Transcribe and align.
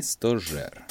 місто 0.00 0.38
Жер. 0.38 0.86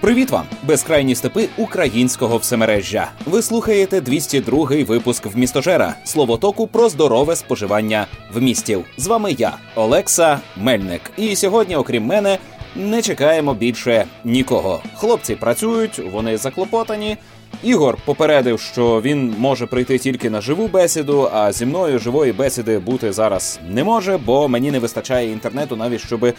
Привіт 0.00 0.30
вам, 0.30 0.46
безкрайні 0.62 1.14
степи 1.14 1.48
українського 1.56 2.36
всемережжя. 2.36 3.10
Ви 3.26 3.42
слухаєте 3.42 4.00
202-й 4.00 4.84
випуск 4.84 5.26
в 5.26 5.38
містожера 5.38 5.94
словотоку 6.04 6.66
про 6.66 6.88
здорове 6.88 7.36
споживання 7.36 8.06
в 8.32 8.42
містів. 8.42 8.84
З 8.96 9.06
вами 9.06 9.32
я, 9.38 9.58
Олекса 9.74 10.40
Мельник. 10.56 11.10
І 11.16 11.36
сьогодні, 11.36 11.76
окрім 11.76 12.04
мене, 12.04 12.38
не 12.76 13.02
чекаємо 13.02 13.54
більше 13.54 14.06
нікого. 14.24 14.82
Хлопці 14.94 15.34
працюють, 15.34 15.98
вони 15.98 16.36
заклопотані. 16.36 17.16
Ігор 17.62 17.98
попередив, 18.04 18.60
що 18.60 19.00
він 19.00 19.34
може 19.38 19.66
прийти 19.66 19.98
тільки 19.98 20.30
на 20.30 20.40
живу 20.40 20.68
бесіду, 20.68 21.30
а 21.32 21.52
зі 21.52 21.66
мною 21.66 21.98
живої 21.98 22.32
бесіди 22.32 22.78
бути 22.78 23.12
зараз 23.12 23.60
не 23.68 23.84
може, 23.84 24.18
бо 24.18 24.48
мені 24.48 24.70
не 24.70 24.78
вистачає 24.78 25.32
інтернету, 25.32 25.76
навіть 25.76 26.00
щоб 26.00 26.34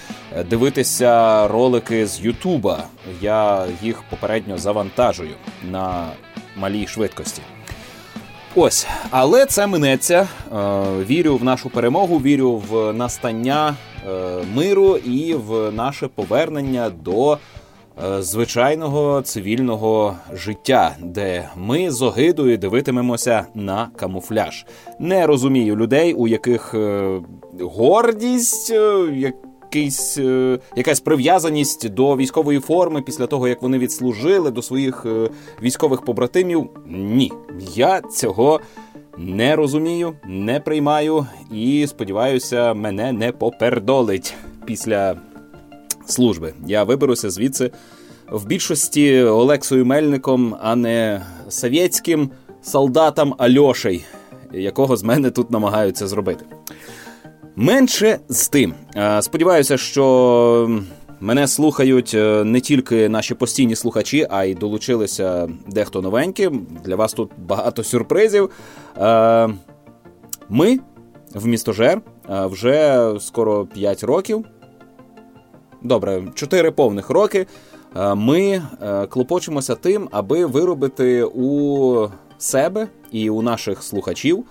дивитися 0.49 1.47
ролики 1.47 2.07
з 2.07 2.19
Ютуба. 2.19 2.83
Я 3.21 3.65
їх 3.81 4.03
попередньо 4.09 4.57
завантажую 4.57 5.35
на 5.71 6.05
малій 6.57 6.87
швидкості. 6.87 7.41
Ось, 8.55 8.87
але 9.09 9.45
це 9.45 9.67
минеться. 9.67 10.15
Е, 10.17 10.27
вірю 11.09 11.37
в 11.37 11.43
нашу 11.43 11.69
перемогу, 11.69 12.17
вірю 12.17 12.63
в 12.69 12.93
настання 12.93 13.75
е, 14.07 14.11
миру 14.55 14.97
і 14.97 15.33
в 15.33 15.71
наше 15.71 16.07
повернення 16.07 16.89
до. 16.89 17.37
Е, 18.05 18.21
звичайного 18.21 19.21
цивільного 19.21 20.15
життя, 20.33 20.95
де 20.99 21.49
ми 21.55 21.91
з 21.91 22.01
огидою 22.01 22.57
дивитимемося 22.57 23.45
на 23.55 23.89
камуфляж. 23.95 24.65
Не 24.99 25.27
розумію 25.27 25.75
людей, 25.75 26.13
у 26.13 26.27
яких 26.27 26.73
е, 26.73 27.21
гордість, 27.59 28.71
е, 28.71 29.07
якийсь, 29.15 30.17
якась 30.75 30.99
прив'язаність 30.99 31.89
до 31.89 32.15
військової 32.15 32.59
форми 32.59 33.01
після 33.01 33.27
того, 33.27 33.47
як 33.47 33.61
вони 33.61 33.77
відслужили 33.77 34.51
до 34.51 34.61
своїх 34.61 35.05
військових 35.61 36.01
побратимів. 36.01 36.69
Ні, 36.87 37.31
я 37.75 38.01
цього. 38.01 38.59
Не 39.17 39.55
розумію, 39.55 40.13
не 40.27 40.59
приймаю 40.59 41.25
і 41.51 41.87
сподіваюся, 41.87 42.73
мене 42.73 43.11
не 43.11 43.31
попердолить 43.31 44.33
після 44.65 45.15
служби. 46.11 46.53
Я 46.67 46.83
виберуся 46.83 47.29
звідси 47.29 47.71
в 48.31 48.45
більшості 48.45 49.23
Олексою 49.23 49.85
Мельником, 49.85 50.55
а 50.61 50.75
не 50.75 51.21
совєтським 51.49 52.29
солдатом 52.61 53.35
Альошей, 53.37 54.05
якого 54.53 54.97
з 54.97 55.03
мене 55.03 55.31
тут 55.31 55.51
намагаються 55.51 56.07
зробити. 56.07 56.45
Менше 57.55 58.19
з 58.29 58.47
тим. 58.47 58.73
Сподіваюся, 59.21 59.77
що 59.77 60.81
мене 61.19 61.47
слухають 61.47 62.13
е, 62.13 62.43
не 62.43 62.61
тільки 62.61 63.09
наші 63.09 63.33
постійні 63.35 63.75
слухачі, 63.75 64.27
а 64.29 64.43
й 64.43 64.55
долучилися 64.55 65.49
дехто 65.67 66.01
новенькі. 66.01 66.49
Для 66.85 66.95
вас 66.95 67.13
тут 67.13 67.31
багато 67.37 67.83
сюрпризів. 67.83 68.49
Ми 70.49 70.79
в 71.35 71.45
містожер 71.45 72.01
вже 72.29 73.11
скоро 73.19 73.65
5 73.65 74.03
років. 74.03 74.45
Добре, 75.81 76.23
4 76.35 76.71
повних 76.71 77.09
роки. 77.09 77.47
Ми 78.15 78.61
е, 78.81 79.07
клопочемося 79.07 79.75
тим, 79.75 80.09
аби 80.11 80.45
виробити 80.45 81.23
у 81.23 82.07
себе 82.37 82.87
і 83.11 83.29
у 83.29 83.41
наших 83.41 83.83
слухачів 83.83 84.43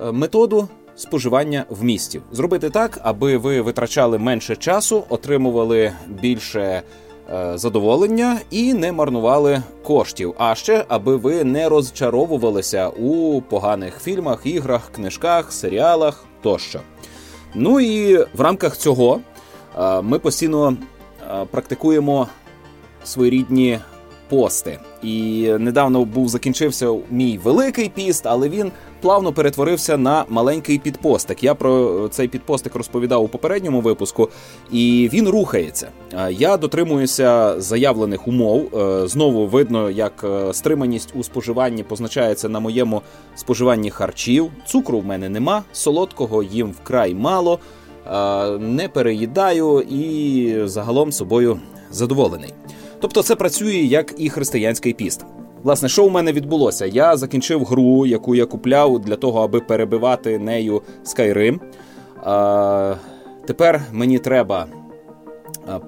е, 0.00 0.12
методу 0.12 0.68
споживання 0.96 1.64
в 1.68 1.84
місті. 1.84 2.20
Зробити 2.32 2.70
так, 2.70 3.00
аби 3.02 3.36
ви 3.36 3.60
витрачали 3.60 4.18
менше 4.18 4.56
часу, 4.56 5.04
отримували 5.08 5.92
більше. 6.08 6.82
Е, 7.30 7.58
задоволення 7.58 8.38
і 8.50 8.74
не 8.74 8.92
марнували 8.92 9.62
коштів, 9.82 10.34
а 10.38 10.54
ще 10.54 10.84
аби 10.88 11.16
ви 11.16 11.44
не 11.44 11.68
розчаровувалися 11.68 12.88
у 12.88 13.40
поганих 13.40 14.00
фільмах, 14.02 14.40
іграх, 14.44 14.90
книжках, 14.94 15.52
серіалах 15.52 16.24
тощо. 16.42 16.80
Ну 17.54 17.80
і 17.80 18.16
в 18.16 18.40
рамках 18.40 18.76
цього 18.76 19.20
ми 20.02 20.18
постійно 20.18 20.76
практикуємо 21.50 22.28
своєрідні 23.04 23.78
пости. 24.32 24.78
І 25.02 25.48
недавно 25.58 26.04
був 26.04 26.28
закінчився 26.28 26.94
мій 27.10 27.38
великий 27.38 27.88
піст, 27.88 28.26
але 28.26 28.48
він 28.48 28.72
плавно 29.00 29.32
перетворився 29.32 29.96
на 29.96 30.24
маленький 30.28 30.78
підпостик. 30.78 31.44
Я 31.44 31.54
про 31.54 32.08
цей 32.08 32.28
підпостик 32.28 32.74
розповідав 32.74 33.22
у 33.22 33.28
попередньому 33.28 33.80
випуску, 33.80 34.28
і 34.70 35.10
він 35.12 35.28
рухається. 35.28 35.88
Я 36.30 36.56
дотримуюся 36.56 37.60
заявлених 37.60 38.28
умов. 38.28 38.78
Е, 38.78 39.08
знову 39.08 39.46
видно, 39.46 39.90
як 39.90 40.24
е, 40.24 40.52
стриманість 40.52 41.12
у 41.14 41.22
споживанні 41.22 41.82
позначається 41.82 42.48
на 42.48 42.60
моєму 42.60 43.02
споживанні 43.36 43.90
харчів. 43.90 44.50
Цукру 44.66 45.00
в 45.00 45.06
мене 45.06 45.28
нема, 45.28 45.62
солодкого 45.72 46.42
їм 46.42 46.70
вкрай 46.70 47.14
мало. 47.14 47.58
Е, 48.06 48.58
не 48.58 48.88
переїдаю 48.88 49.80
і 49.80 50.54
загалом 50.64 51.12
собою 51.12 51.60
задоволений. 51.90 52.54
Тобто 53.00 53.22
це 53.22 53.36
працює 53.36 53.74
як 53.74 54.14
і 54.18 54.30
християнський 54.30 54.92
піст. 54.92 55.24
Власне, 55.62 55.88
що 55.88 56.04
у 56.04 56.10
мене 56.10 56.32
відбулося? 56.32 56.86
Я 56.86 57.16
закінчив 57.16 57.64
гру, 57.64 58.06
яку 58.06 58.34
я 58.34 58.46
купляв 58.46 58.98
для 58.98 59.16
того, 59.16 59.42
аби 59.42 59.60
перебивати 59.60 60.38
нею 60.38 60.82
Skyrim. 61.04 61.60
А, 62.24 62.94
Тепер 63.46 63.82
мені 63.92 64.18
треба 64.18 64.66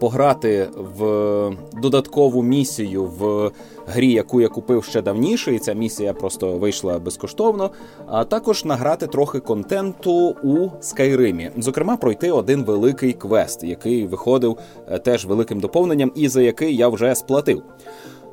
пограти 0.01 0.69
в 0.77 1.51
додаткову 1.83 2.43
місію 2.43 3.05
в 3.05 3.51
грі, 3.87 4.13
яку 4.13 4.41
я 4.41 4.49
купив 4.49 4.85
ще 4.85 5.03
давніше, 5.03 5.55
і 5.55 5.59
ця 5.59 5.73
місія 5.73 6.13
просто 6.13 6.59
вийшла 6.59 6.99
безкоштовно. 6.99 7.71
А 8.07 8.25
також 8.25 8.65
награти 8.65 9.07
трохи 9.07 9.41
контенту 9.41 10.37
у 10.43 10.69
Скайримі. 10.81 11.51
Зокрема, 11.57 11.97
пройти 11.97 12.31
один 12.31 12.65
великий 12.65 13.13
квест, 13.13 13.65
який 13.65 14.07
виходив 14.07 14.59
е, 14.89 14.99
теж 14.99 15.27
великим 15.27 15.61
доповненням, 15.61 16.13
і 16.15 16.29
за 16.29 16.43
який 16.43 16.77
я 16.77 16.89
вже 16.89 17.15
сплатив. 17.15 17.63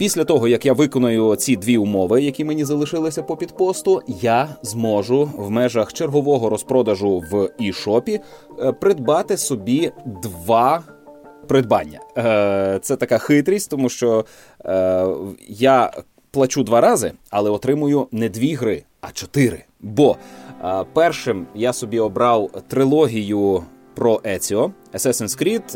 Після 0.01 0.23
того, 0.23 0.47
як 0.47 0.65
я 0.65 0.73
виконую 0.73 1.35
ці 1.35 1.55
дві 1.55 1.77
умови, 1.77 2.21
які 2.21 2.45
мені 2.45 2.65
залишилися 2.65 3.23
по 3.23 3.37
підпосту, 3.37 4.01
я 4.07 4.49
зможу 4.61 5.29
в 5.37 5.49
межах 5.49 5.93
чергового 5.93 6.49
розпродажу 6.49 7.23
в 7.31 7.49
ішопі 7.59 8.19
е, 8.59 8.71
придбати 8.71 9.37
собі 9.37 9.91
два 10.23 10.83
придбання. 11.47 11.99
Е, 12.17 12.79
це 12.81 12.95
така 12.95 13.17
хитрість, 13.17 13.69
тому 13.69 13.89
що 13.89 14.25
е, 14.65 15.05
я 15.47 15.91
плачу 16.31 16.63
два 16.63 16.81
рази, 16.81 17.11
але 17.29 17.49
отримую 17.49 18.07
не 18.11 18.29
дві 18.29 18.53
гри, 18.53 18.83
а 19.01 19.11
чотири. 19.11 19.63
Бо 19.79 20.17
е, 20.63 20.83
першим 20.93 21.47
я 21.55 21.73
собі 21.73 21.99
обрав 21.99 22.49
трилогію. 22.67 23.63
Про 23.95 24.21
Еціо, 24.25 24.71
Assassin's 24.93 25.41
Creed 25.43 25.75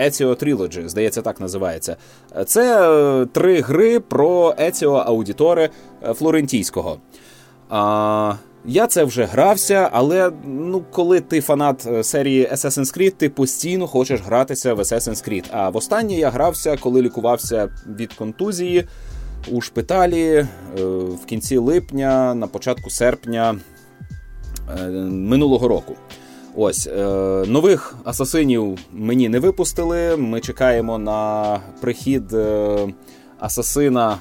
Ezio 0.00 0.44
Trilogy, 0.44 0.88
здається, 0.88 1.22
так 1.22 1.40
називається. 1.40 1.96
Це 2.46 3.26
три 3.32 3.60
гри 3.60 4.00
про 4.00 4.54
Еціо 4.58 4.92
Аудіторе 4.92 5.70
Флорентійського. 6.14 6.98
Я 8.64 8.86
це 8.86 9.04
вже 9.04 9.24
грався, 9.24 9.88
але 9.92 10.32
ну 10.44 10.84
коли 10.90 11.20
ти 11.20 11.40
фанат 11.40 11.86
е, 11.86 12.04
серії 12.04 12.48
Assassin's 12.52 12.98
Creed, 12.98 13.10
ти 13.10 13.28
постійно 13.28 13.86
хочеш 13.86 14.20
гратися 14.20 14.74
в 14.74 14.80
Assassin's 14.80 15.28
Creed. 15.28 15.44
А 15.50 15.68
в 15.68 15.76
останнє 15.76 16.14
я 16.14 16.30
грався, 16.30 16.76
коли 16.80 17.02
лікувався 17.02 17.68
від 17.98 18.12
контузії 18.12 18.84
у 19.50 19.60
шпиталі 19.60 20.24
е, 20.24 20.46
в 21.22 21.24
кінці 21.26 21.56
липня, 21.56 22.34
на 22.34 22.46
початку 22.46 22.90
серпня 22.90 23.56
е, 24.80 24.88
минулого 25.10 25.68
року. 25.68 25.94
Ось 26.56 26.88
нових 27.46 27.96
асасинів 28.04 28.78
мені 28.92 29.28
не 29.28 29.38
випустили. 29.38 30.16
Ми 30.16 30.40
чекаємо 30.40 30.98
на 30.98 31.60
прихід 31.80 32.22
асасина 33.38 34.18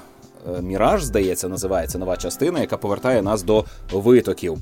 Міраж, 0.61 1.03
здається, 1.03 1.49
називається 1.49 1.97
нова 1.97 2.17
частина, 2.17 2.59
яка 2.59 2.77
повертає 2.77 3.21
нас 3.21 3.43
до 3.43 3.65
витоків. 3.93 4.57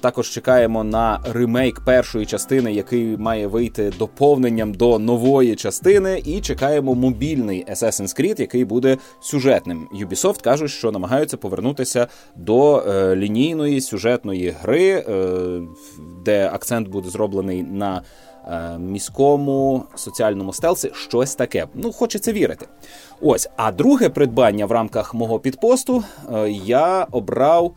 Також 0.00 0.30
чекаємо 0.30 0.84
на 0.84 1.20
ремейк 1.32 1.80
першої 1.80 2.26
частини, 2.26 2.72
який 2.72 3.16
має 3.16 3.46
вийти 3.46 3.92
доповненням 3.98 4.74
до 4.74 4.98
нової 4.98 5.56
частини. 5.56 6.22
І 6.24 6.40
чекаємо 6.40 6.94
мобільний 6.94 7.66
Assassin's 7.70 8.20
Creed, 8.20 8.40
який 8.40 8.64
буде 8.64 8.96
сюжетним. 9.20 9.88
Ubisoft 10.02 10.42
кажуть, 10.42 10.70
що 10.70 10.92
намагаються 10.92 11.36
повернутися 11.36 12.06
до 12.36 12.78
е, 12.78 13.16
лінійної 13.16 13.80
сюжетної 13.80 14.54
гри, 14.62 14.90
е, 14.90 15.04
де 16.24 16.50
акцент 16.52 16.88
буде 16.88 17.10
зроблений 17.10 17.62
на 17.62 17.96
Е, 17.96 18.27
міському 18.78 19.84
соціальному 19.94 20.52
стелсі 20.52 20.90
щось 20.94 21.34
таке. 21.34 21.66
Ну, 21.74 21.92
хочеться 21.92 22.32
вірити. 22.32 22.66
Ось, 23.20 23.48
а 23.56 23.72
друге 23.72 24.08
придбання 24.08 24.66
в 24.66 24.72
рамках 24.72 25.14
мого 25.14 25.38
підпосту 25.38 26.04
е, 26.32 26.50
я 26.50 27.06
обрав 27.10 27.72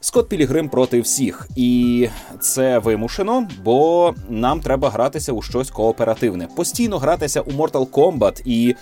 Скотт 0.00 0.28
Пілігрим 0.28 0.68
проти 0.68 1.00
всіх, 1.00 1.48
і 1.56 2.08
це 2.40 2.78
вимушено, 2.78 3.48
бо 3.64 4.14
нам 4.28 4.60
треба 4.60 4.90
гратися 4.90 5.32
у 5.32 5.42
щось 5.42 5.70
кооперативне. 5.70 6.48
Постійно 6.56 6.98
гратися 6.98 7.40
у 7.40 7.50
Mortal 7.50 7.86
Kombat 7.86 8.42
і 8.44 8.70
е, 8.70 8.76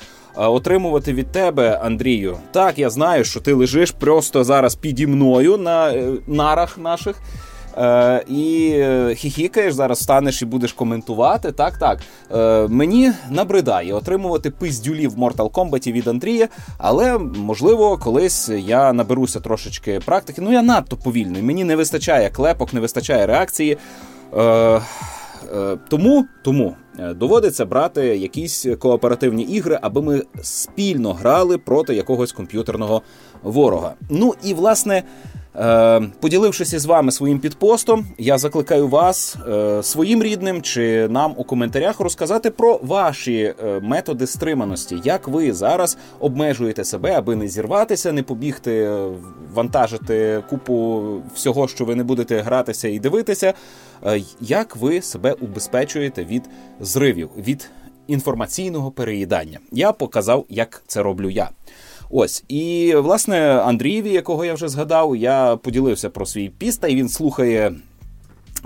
отримувати 0.47 1.13
від 1.13 1.33
тебе, 1.33 1.81
Андрію. 1.83 2.39
Так, 2.53 2.79
я 2.79 2.91
знаю, 2.91 3.25
що 3.25 3.41
ти 3.41 3.53
лежиш 3.53 3.91
просто 3.91 4.45
зараз 4.45 4.75
піді 4.75 5.07
мною 5.07 5.57
на 5.57 5.93
е, 5.93 6.13
нарах 6.27 6.79
наших. 6.79 7.21
Е, 7.79 8.25
І 8.29 8.71
е, 8.75 9.15
хіхікаєш, 9.15 9.75
зараз 9.75 9.99
станеш 9.99 10.43
і 10.43 10.47
будеш 10.47 10.73
коментувати. 10.73 11.53
Так, 11.53 11.79
так. 11.79 11.99
Е, 12.35 12.69
Мені 12.69 13.13
набридає 13.31 13.95
отримувати 13.95 14.51
пиздюлів 14.51 15.11
в 15.11 15.19
Mortal 15.19 15.51
Kombat 15.51 15.93
від 15.93 16.09
Андрія, 16.09 16.49
але 16.79 17.19
можливо, 17.19 17.99
колись 17.99 18.49
я 18.49 18.93
наберуся 18.93 19.41
трошечки 19.41 20.01
практики. 20.05 20.41
Ну 20.41 20.53
я 20.53 20.63
надто 20.63 20.97
повільний. 20.97 21.43
Мені 21.43 21.65
не 21.65 21.77
вистачає 21.77 22.31
клепок, 22.31 22.75
не 22.75 22.81
вистачає 22.81 23.27
реакції. 23.27 23.79
Е, 24.37 24.81
Е, 25.53 25.77
тому 25.89 26.27
тому 26.43 26.75
е, 26.99 27.15
доводиться 27.15 27.67
брати 27.67 28.07
якісь 28.07 28.67
кооперативні 28.79 29.43
ігри, 29.43 29.79
аби 29.83 30.03
ми 30.03 30.23
спільно 30.43 31.13
грали 31.13 31.59
проти 31.59 31.95
якогось 31.95 32.33
комп'ютерного 32.33 33.03
ворога. 33.43 33.95
Ну 34.11 34.35
і 34.45 34.55
власне. 34.55 35.03
Е, 35.57 36.01
поділившись 36.21 36.73
із 36.73 36.85
вами 36.85 37.13
своїм 37.13 37.39
підпостом, 37.39 38.07
я 38.19 38.39
закликаю 38.39 38.89
вас 38.89 39.37
своїм 39.83 40.23
рідним 40.23 40.63
чи 40.63 41.09
нам 41.09 41.35
у 41.37 41.45
коментарях 41.45 42.01
розказати 42.01 42.51
про 42.51 42.81
ваші 42.83 43.55
методи 43.83 44.27
стриманості, 44.27 45.01
як 45.05 45.29
ви 45.29 45.53
зараз 45.53 45.99
обмежуєте 46.21 46.85
себе, 46.85 47.13
аби 47.13 47.37
не 47.37 47.49
зірватися, 47.49 48.13
не 48.13 48.23
побігти, 48.23 48.91
вантажити 49.55 50.43
купу 50.51 51.03
всього, 51.35 51.69
що 51.69 51.85
ви 51.85 51.95
не 51.95 52.05
будете 52.05 52.41
гратися 52.41 52.89
і 52.89 52.99
дивитися. 52.99 53.55
Е, 54.07 54.21
як 54.41 54.77
ви 54.77 55.03
себе 55.03 55.33
убезпечуєте 55.33 56.25
від 56.25 56.43
зривів, 56.81 57.31
від 57.37 57.71
інформаційного 58.07 58.91
переїдання? 58.91 59.59
Я 59.73 59.93
показав, 59.93 60.45
як 60.49 60.83
це 60.87 61.03
роблю 61.03 61.31
я. 61.31 61.51
Ось 62.11 62.45
і 62.49 62.95
власне 62.97 63.39
Андрієві, 63.59 64.13
якого 64.13 64.45
я 64.45 64.55
вже 64.55 64.69
згадав, 64.69 65.17
я 65.17 65.57
поділився 65.57 66.11
про 66.11 66.27
свій 66.27 66.49
піст, 66.49 66.85
й 66.85 66.95
він 66.95 67.09
слухає. 67.09 67.75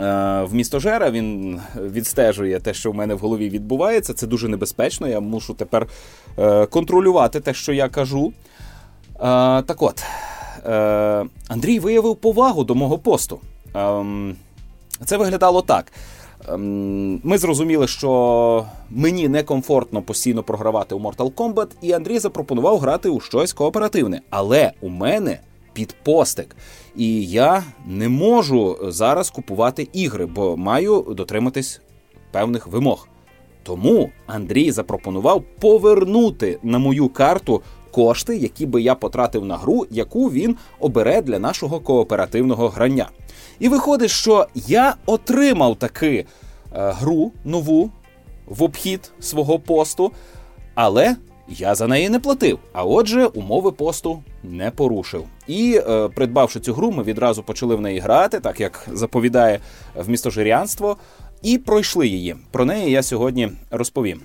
Е, 0.01 0.43
в 0.43 0.55
містожера 0.55 1.11
він 1.11 1.61
відстежує 1.77 2.61
те, 2.61 2.75
що 2.75 2.91
в 2.91 2.95
мене 2.95 3.15
в 3.15 3.19
голові 3.19 3.51
відбувається. 3.51 4.15
Це 4.15 4.27
дуже 4.27 4.49
небезпечно. 4.49 5.09
Я 5.09 5.21
мушу 5.21 5.55
тепер 5.55 5.87
е, 6.39 6.67
контролювати 6.67 7.41
те, 7.41 7.55
що 7.55 7.73
я 7.73 7.89
кажу. 7.89 8.33
Так 9.67 9.83
от, 9.83 10.05
Андрій 11.49 11.79
виявив 11.79 12.17
повагу 12.17 12.65
до 12.65 12.75
мого 12.75 12.99
посту. 12.99 13.41
Ем, 13.75 14.37
це 15.05 15.17
виглядало 15.17 15.63
так. 15.63 15.93
Ем, 16.53 17.21
ми 17.25 17.39
зрозуміли, 17.39 17.87
що 17.87 18.67
мені 18.91 19.29
некомфортно 19.29 20.03
постійно 20.03 20.43
програвати 20.43 20.95
у 20.95 20.99
Mortal 20.99 21.33
Kombat, 21.33 21.69
і 21.83 21.93
Андрій 21.93 22.19
запропонував 22.19 22.79
грати 22.79 23.09
у 23.09 23.21
щось 23.21 23.53
кооперативне. 23.53 24.21
Але 24.31 24.73
у 24.81 24.89
мене 24.89 25.41
підпостик. 25.73 26.57
І 26.97 27.27
я 27.27 27.65
не 27.87 28.09
можу 28.09 28.79
зараз 28.83 29.31
купувати 29.31 29.89
ігри, 29.93 30.27
бо 30.27 30.57
маю 30.57 31.07
дотриматись 31.17 31.81
певних 32.33 32.67
вимог. 32.67 33.09
Тому 33.63 34.11
Андрій 34.27 34.71
запропонував 34.71 35.43
повернути 35.61 36.59
на 36.63 36.79
мою 36.79 37.09
карту 37.09 37.63
кошти, 37.91 38.37
які 38.37 38.67
би 38.67 38.83
я 38.83 38.95
потратив 38.95 39.45
на 39.45 39.57
гру, 39.57 39.87
яку 39.91 40.31
він 40.31 40.57
обере 40.81 41.23
для 41.23 41.39
нашого 41.39 41.81
кооперативного 41.81 42.69
грання. 42.69 43.09
І 43.61 43.69
виходить, 43.69 44.11
що 44.11 44.47
я 44.55 44.95
отримав 45.07 45.77
таки 45.77 46.09
е, 46.17 46.25
гру 46.73 47.33
нову 47.45 47.91
в 48.47 48.63
обхід 48.63 49.11
свого 49.21 49.59
посту, 49.59 50.13
але 50.75 51.17
я 51.49 51.75
за 51.75 51.87
неї 51.87 52.09
не 52.09 52.19
платив. 52.19 52.59
А 52.73 52.85
отже, 52.85 53.27
умови 53.27 53.73
посту 53.73 54.23
не 54.43 54.71
порушив. 54.71 55.25
І 55.47 55.81
е, 55.89 56.09
придбавши 56.09 56.61
цю 56.61 56.75
гру, 56.75 56.91
ми 56.91 57.03
відразу 57.03 57.43
почали 57.43 57.75
в 57.75 57.81
неї 57.81 57.99
грати, 57.99 58.41
так 58.41 58.61
як 58.61 58.89
заповідає 58.93 59.61
вмістожирянство, 59.95 60.97
і 61.43 61.59
пройшли 61.59 62.09
її. 62.09 62.37
Про 62.51 62.65
неї 62.65 62.91
я 62.91 63.03
сьогодні 63.03 63.51
розповім. 63.71 64.21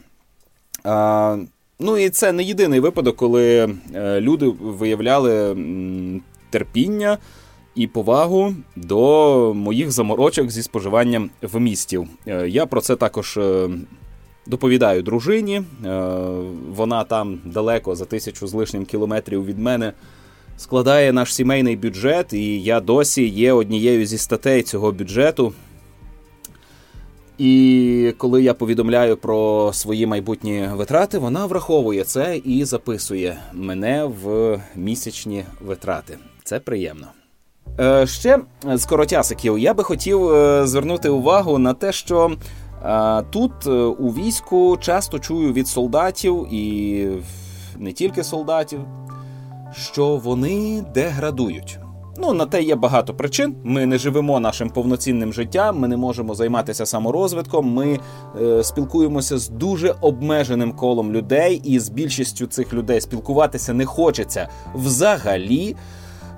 Е, 0.85 1.37
ну 1.79 1.97
і 1.97 2.09
це 2.09 2.31
не 2.31 2.43
єдиний 2.43 2.79
випадок, 2.79 3.15
коли 3.15 3.75
е, 3.95 4.21
люди 4.21 4.45
виявляли 4.59 5.57
терпіння 6.49 7.17
і 7.75 7.87
повагу 7.87 8.55
до 8.75 9.53
моїх 9.53 9.91
заморочок 9.91 10.51
зі 10.51 10.63
споживанням 10.63 11.29
вмістів. 11.41 12.07
Е, 12.27 12.49
я 12.49 12.65
про 12.65 12.81
це 12.81 12.95
також 12.95 13.37
е, 13.37 13.69
доповідаю 14.47 15.01
дружині. 15.01 15.55
Е, 15.55 15.63
вона 16.69 17.03
там 17.03 17.39
далеко 17.45 17.95
за 17.95 18.05
тисячу 18.05 18.47
з 18.47 18.53
лишнім 18.53 18.85
кілометрів 18.85 19.45
від 19.45 19.59
мене. 19.59 19.93
Складає 20.57 21.13
наш 21.13 21.35
сімейний 21.35 21.75
бюджет, 21.75 22.33
і 22.33 22.61
я 22.61 22.79
досі 22.79 23.27
є 23.27 23.53
однією 23.53 24.05
зі 24.05 24.17
статей 24.17 24.63
цього 24.63 24.91
бюджету. 24.91 25.53
І 27.37 28.13
коли 28.17 28.43
я 28.43 28.53
повідомляю 28.53 29.17
про 29.17 29.71
свої 29.73 30.05
майбутні 30.05 30.69
витрати, 30.73 31.17
вона 31.17 31.45
враховує 31.45 32.03
це 32.03 32.37
і 32.37 32.65
записує 32.65 33.37
мене 33.53 34.05
в 34.05 34.59
місячні 34.75 35.45
витрати. 35.61 36.17
Це 36.43 36.59
приємно. 36.59 37.07
Е, 37.79 38.07
ще 38.07 38.39
з 38.73 38.85
коротясиків 38.85 39.59
я 39.59 39.73
би 39.73 39.83
хотів 39.83 40.33
е, 40.33 40.67
звернути 40.67 41.09
увагу 41.09 41.57
на 41.57 41.73
те, 41.73 41.91
що 41.91 42.31
е, 42.85 43.23
тут 43.29 43.67
у 43.99 44.09
війську 44.09 44.77
часто 44.77 45.19
чую 45.19 45.53
від 45.53 45.67
солдатів 45.67 46.47
і 46.53 47.07
не 47.77 47.91
тільки 47.91 48.23
солдатів, 48.23 48.79
що 49.71 50.15
вони 50.15 50.85
деградують. 50.93 51.79
Ну, 52.17 52.33
на 52.33 52.45
те 52.45 52.63
є 52.63 52.75
багато 52.75 53.13
причин. 53.13 53.55
Ми 53.63 53.85
не 53.85 53.97
живемо 53.97 54.39
нашим 54.39 54.69
повноцінним 54.69 55.33
життям, 55.33 55.79
ми 55.79 55.87
не 55.87 55.97
можемо 55.97 56.35
займатися 56.35 56.85
саморозвитком. 56.85 57.73
Ми 57.73 57.99
е, 58.41 58.63
спілкуємося 58.63 59.37
з 59.37 59.49
дуже 59.49 59.95
обмеженим 60.01 60.71
колом 60.71 61.11
людей, 61.11 61.61
і 61.63 61.79
з 61.79 61.89
більшістю 61.89 62.45
цих 62.47 62.73
людей 62.73 63.01
спілкуватися 63.01 63.73
не 63.73 63.85
хочеться 63.85 64.49
взагалі. 64.75 65.75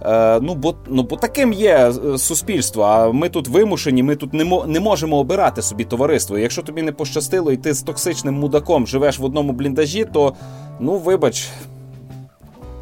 Е, 0.05 0.39
ну, 0.41 0.55
бо 0.55 0.75
ну, 0.87 1.03
бо 1.03 1.15
таким 1.15 1.53
є 1.53 1.91
е, 2.05 2.17
суспільство. 2.17 2.83
А 2.83 3.11
ми 3.11 3.29
тут 3.29 3.47
вимушені, 3.47 4.03
ми 4.03 4.15
тут 4.15 4.33
не 4.33 4.63
не 4.67 4.79
можемо 4.79 5.17
обирати 5.17 5.61
собі 5.61 5.83
товариство. 5.83 6.37
Якщо 6.37 6.61
тобі 6.61 6.81
не 6.81 6.91
пощастило, 6.91 7.51
і 7.51 7.57
ти 7.57 7.73
з 7.73 7.81
токсичним 7.81 8.33
мудаком 8.33 8.87
живеш 8.87 9.19
в 9.19 9.25
одному 9.25 9.53
бліндажі, 9.53 10.05
то 10.05 10.33
ну 10.79 10.97
вибач, 10.97 11.49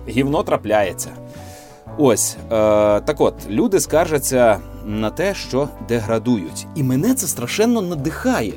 гівно 0.10 0.44
трапляється. 0.44 1.10
Ось 1.98 2.36
е, 2.36 2.48
так 3.00 3.22
от 3.22 3.34
люди 3.50 3.80
скаржаться 3.80 4.60
на 4.86 5.10
те, 5.10 5.36
що 5.36 5.70
деградують. 5.88 6.68
І 6.75 6.84
мене 6.84 7.13
це 7.13 7.27
страшенно 7.27 7.82
надихає, 7.82 8.53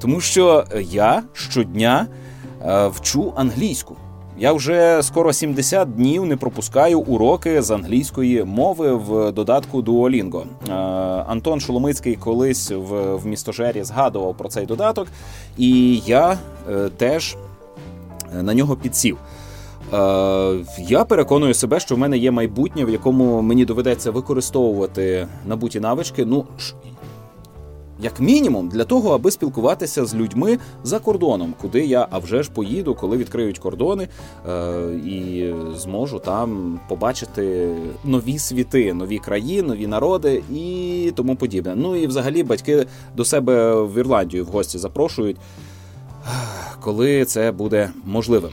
тому 0.00 0.20
що 0.20 0.64
я 0.80 1.22
щодня 1.32 2.06
е, 2.62 2.86
вчу 2.88 3.32
англійську. 3.36 3.96
Я 4.40 4.52
вже 4.52 5.02
скоро 5.02 5.32
70 5.32 5.94
днів 5.94 6.26
не 6.26 6.36
пропускаю 6.36 7.00
уроки 7.00 7.62
з 7.62 7.70
англійської 7.70 8.44
мови 8.44 8.92
в 8.92 9.32
додатку 9.32 9.82
Duolingo. 9.82 10.42
Е, 10.68 10.72
Антон 11.28 11.60
Шоломицький 11.60 12.16
колись 12.16 12.70
в, 12.70 13.14
в 13.16 13.26
містожері 13.26 13.82
згадував 13.82 14.36
про 14.36 14.48
цей 14.48 14.66
додаток, 14.66 15.08
і 15.56 15.96
я 16.06 16.38
е, 16.70 16.88
теж 16.96 17.36
на 18.42 18.54
нього 18.54 18.76
підсів. 18.76 19.18
Е, 19.92 19.96
я 20.78 21.04
переконую 21.04 21.54
себе, 21.54 21.80
що 21.80 21.94
в 21.94 21.98
мене 21.98 22.18
є 22.18 22.30
майбутнє, 22.30 22.84
в 22.84 22.90
якому 22.90 23.42
мені 23.42 23.64
доведеться 23.64 24.10
використовувати 24.10 25.26
набуті 25.46 25.80
навички. 25.80 26.24
Ну 26.24 26.44
як 28.02 28.20
мінімум, 28.20 28.68
для 28.68 28.84
того, 28.84 29.14
аби 29.14 29.30
спілкуватися 29.30 30.04
з 30.04 30.14
людьми 30.14 30.58
за 30.84 30.98
кордоном, 30.98 31.54
куди 31.60 31.86
я 31.86 32.08
а 32.10 32.18
вже 32.18 32.42
ж 32.42 32.50
поїду, 32.50 32.94
коли 32.94 33.16
відкриють 33.16 33.58
кордони, 33.58 34.08
е, 34.48 34.82
і 35.06 35.52
зможу 35.76 36.18
там 36.18 36.80
побачити 36.88 37.74
нові 38.04 38.38
світи, 38.38 38.94
нові 38.94 39.18
краї, 39.18 39.62
нові 39.62 39.86
народи 39.86 40.42
і 40.54 41.12
тому 41.16 41.36
подібне. 41.36 41.74
Ну 41.76 41.96
і 41.96 42.06
взагалі 42.06 42.42
батьки 42.42 42.86
до 43.16 43.24
себе 43.24 43.82
в 43.82 43.98
Ірландію 43.98 44.44
в 44.44 44.48
гості 44.48 44.78
запрошують, 44.78 45.36
коли 46.80 47.24
це 47.24 47.52
буде 47.52 47.90
можливим. 48.04 48.50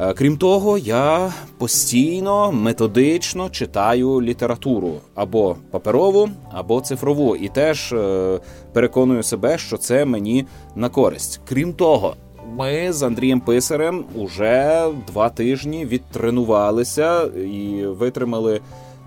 Е, 0.00 0.14
крім 0.14 0.36
того, 0.36 0.78
я 0.78 1.32
постійно 1.58 2.52
методично 2.52 3.50
читаю 3.50 4.22
літературу 4.22 4.94
або 5.14 5.56
паперову, 5.70 6.28
або 6.52 6.80
цифрову, 6.80 7.36
і 7.36 7.48
теж 7.48 7.92
е, 7.92 8.40
переконую 8.72 9.22
себе, 9.22 9.58
що 9.58 9.76
це 9.76 10.04
мені 10.04 10.46
на 10.74 10.88
користь. 10.88 11.40
Крім 11.48 11.72
того, 11.72 12.16
ми 12.56 12.92
з 12.92 13.02
Андрієм 13.02 13.40
Писарем 13.40 14.04
уже 14.14 14.88
два 15.06 15.28
тижні 15.28 15.86
відтренувалися 15.86 17.24
і 17.24 17.86
витримали 17.86 18.60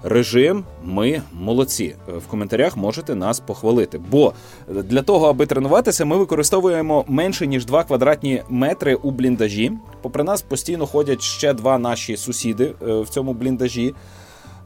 режим, 0.06 0.64
ми 0.84 1.22
молодці. 1.34 1.96
В 2.08 2.28
коментарях 2.28 2.78
можете 2.78 3.16
нас 3.16 3.40
похвалити. 3.40 4.02
Бо 4.12 4.34
для 4.68 5.02
того, 5.02 5.28
аби 5.28 5.46
тренуватися, 5.46 6.06
ми 6.06 6.18
використовуємо 6.18 7.06
менше 7.08 7.48
ніж 7.48 7.66
2 7.66 7.84
квадратні 7.84 8.44
метри 8.50 8.96
у 8.96 9.12
бліндажі. 9.12 9.72
Попри 10.02 10.24
нас 10.24 10.42
постійно 10.42 10.86
ходять 10.86 11.22
ще 11.22 11.54
два 11.54 11.78
наші 11.78 12.18
сусіди 12.18 12.74
е, 12.88 13.02
в 13.02 13.10
цьому 13.10 13.34
бліндажі. 13.34 13.94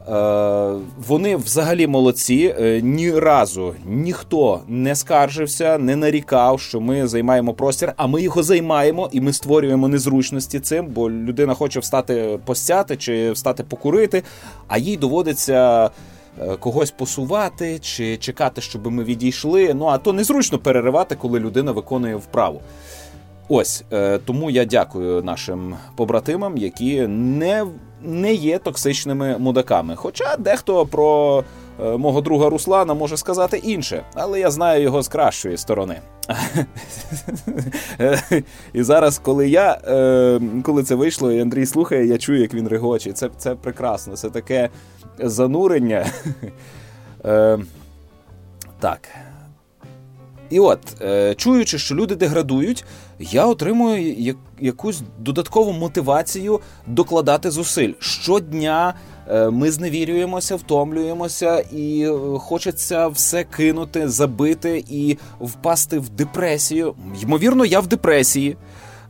Е, 0.09 0.75
вони 1.07 1.35
взагалі 1.35 1.87
молодці. 1.87 2.55
Е, 2.59 2.81
ні 2.81 3.11
разу 3.11 3.73
ніхто 3.85 4.59
не 4.67 4.95
скаржився, 4.95 5.77
не 5.77 5.95
нарікав, 5.95 6.59
що 6.59 6.81
ми 6.81 7.07
займаємо 7.07 7.53
простір, 7.53 7.93
а 7.97 8.07
ми 8.07 8.21
його 8.21 8.43
займаємо 8.43 9.09
і 9.11 9.21
ми 9.21 9.33
створюємо 9.33 9.87
незручності 9.87 10.59
цим, 10.59 10.87
бо 10.87 11.11
людина 11.11 11.53
хоче 11.53 11.79
встати 11.79 12.39
постяти 12.45 12.97
чи 12.97 13.31
встати 13.31 13.63
покурити, 13.63 14.23
а 14.67 14.77
їй 14.77 14.97
доводиться. 14.97 15.89
Е, 16.41 16.55
когось 16.55 16.91
посувати 16.91 17.79
чи 17.79 18.17
чекати, 18.17 18.61
щоб 18.61 18.91
ми 18.91 19.03
відійшли. 19.03 19.73
Ну 19.73 19.85
а 19.85 19.97
то 19.97 20.13
незручно 20.13 20.57
переривати, 20.57 21.15
коли 21.15 21.39
людина 21.39 21.71
виконує 21.71 22.15
вправу. 22.15 22.61
Ось 23.49 23.83
тому 24.25 24.49
я 24.49 24.65
дякую 24.65 25.23
нашим 25.23 25.75
побратимам, 25.95 26.57
які 26.57 27.07
не 27.07 27.65
не 28.03 28.33
є 28.33 28.59
токсичними 28.59 29.37
мудаками. 29.37 29.95
Хоча 29.95 30.37
дехто 30.37 30.85
про 30.85 31.43
е, 31.83 31.97
мого 31.97 32.21
друга 32.21 32.49
Руслана 32.49 32.93
може 32.93 33.17
сказати 33.17 33.57
інше, 33.57 34.03
але 34.13 34.39
я 34.39 34.51
знаю 34.51 34.83
його 34.83 35.01
з 35.01 35.07
кращої 35.07 35.57
сторони. 35.57 36.01
І 38.73 38.83
зараз, 38.83 39.19
коли 39.19 39.49
я 39.49 39.81
е, 39.87 40.41
коли 40.63 40.83
це 40.83 40.95
вийшло, 40.95 41.31
і 41.31 41.41
Андрій 41.41 41.65
слухає, 41.65 42.05
я 42.05 42.17
чую, 42.17 42.41
як 42.41 42.53
він 42.53 42.67
регоче. 42.67 43.13
Це 43.13 43.29
це 43.37 43.55
прекрасно, 43.55 44.15
це 44.15 44.29
таке 44.29 44.69
занурення. 45.19 46.05
Е, 47.25 47.59
так. 48.79 49.09
І 50.49 50.59
от, 50.59 50.79
е, 51.01 51.35
чуючи, 51.35 51.77
що 51.77 51.95
люди 51.95 52.15
деградують, 52.15 52.85
я 53.19 53.45
отримую 53.45 54.35
якусь 54.59 55.01
додаткову 55.19 55.71
мотивацію 55.71 56.59
докладати 56.87 57.51
зусиль. 57.51 57.93
Щодня 57.99 58.93
е, 59.27 59.49
ми 59.49 59.71
зневірюємося, 59.71 60.55
втомлюємося, 60.55 61.59
і 61.59 62.01
е, 62.01 62.39
хочеться 62.39 63.07
все 63.07 63.43
кинути, 63.43 64.09
забити 64.09 64.83
і 64.89 65.17
впасти 65.41 65.99
в 65.99 66.09
депресію. 66.09 66.95
Ймовірно, 67.21 67.65
я 67.65 67.79
в 67.79 67.87
депресії 67.87 68.57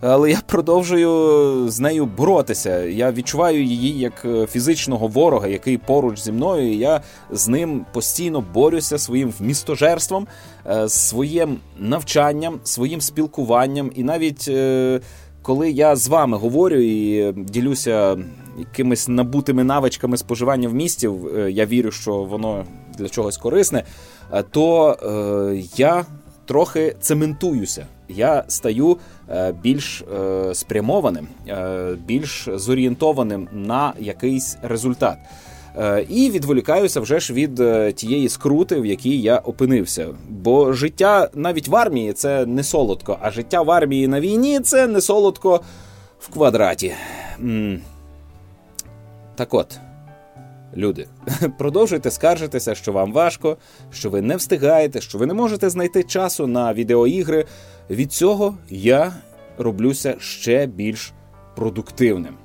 але 0.02 0.32
я 0.32 0.42
продовжую 0.46 1.70
з 1.70 1.80
нею 1.80 2.06
боротися. 2.06 2.84
Я 2.84 3.12
відчуваю 3.12 3.64
її 3.64 4.00
як 4.00 4.26
е, 4.26 4.48
фізичного 4.48 5.08
ворога, 5.08 5.48
який 5.48 5.78
поруч 5.78 6.20
зі 6.20 6.32
мною. 6.32 6.74
і 6.74 6.78
Я 6.78 7.02
з 7.32 7.48
ним 7.48 7.86
постійно 7.94 8.44
борюся 8.54 8.98
своїм 8.98 9.34
вмістожерством, 9.40 10.28
е, 10.70 10.90
своїм 10.90 11.58
навчанням, 11.78 12.60
своїм 12.64 13.02
спілкуванням, 13.02 13.92
і 13.96 14.04
навіть 14.04 14.46
е, 14.48 15.00
коли 15.42 15.72
я 15.72 15.96
з 15.96 16.08
вами 16.08 16.38
говорю 16.38 16.76
і 16.76 17.32
ділюся 17.34 18.18
якимись 18.60 19.08
набутими 19.08 19.64
навичками 19.64 20.18
споживання 20.18 20.70
в 20.70 20.74
місті, 20.74 21.10
я 21.50 21.66
вірю, 21.66 21.92
що 21.92 22.24
воно 22.24 22.66
для 22.98 23.10
чогось 23.10 23.38
корисне, 23.38 23.84
то 24.52 24.98
я 25.76 26.06
трохи 26.46 26.96
цементуюся. 27.02 27.88
Я 28.10 28.44
стаю 28.48 28.98
більш 29.64 30.02
е, 30.02 30.56
спрямованим, 30.56 31.28
е, 31.48 31.96
більш 32.06 32.50
зорієнтованим 32.56 33.48
на 33.54 33.94
якийсь 34.00 34.58
результат. 34.62 35.18
І 36.10 36.30
відволікаюся 36.30 37.00
вже 37.00 37.20
ж 37.20 37.34
від 37.34 37.62
тієї 37.96 38.30
скрути, 38.30 38.82
в 38.82 38.86
якій 38.86 39.22
я 39.22 39.38
опинився. 39.38 40.08
Бо 40.30 40.74
життя 40.74 41.30
навіть 41.36 41.68
в 41.68 41.76
армії 41.76 42.14
це 42.14 42.46
не 42.46 42.64
солодко, 42.64 43.18
а 43.22 43.32
життя 43.32 43.62
в 43.62 43.72
армії 43.72 44.08
на 44.08 44.20
війні 44.20 44.60
це 44.60 44.88
не 44.88 45.02
солодко 45.02 45.62
в 46.20 46.34
квадраті. 46.34 46.94
Так 49.36 49.54
от. 49.54 49.80
Люди, 50.76 51.08
продовжуйте 51.58 52.12
скаржитися, 52.12 52.76
що 52.76 52.92
вам 52.92 53.14
важко, 53.14 53.58
що 53.92 54.10
ви 54.10 54.22
не 54.22 54.36
встигаєте, 54.36 55.02
що 55.02 55.18
ви 55.18 55.26
не 55.26 55.34
можете 55.34 55.70
знайти 55.70 56.04
часу 56.04 56.48
на 56.48 56.74
відеоігри. 56.74 57.46
Від 57.90 58.12
цього 58.12 58.58
я 58.70 59.14
роблюся 59.58 60.16
ще 60.20 60.66
більш 60.66 61.14
продуктивним. 61.56 62.38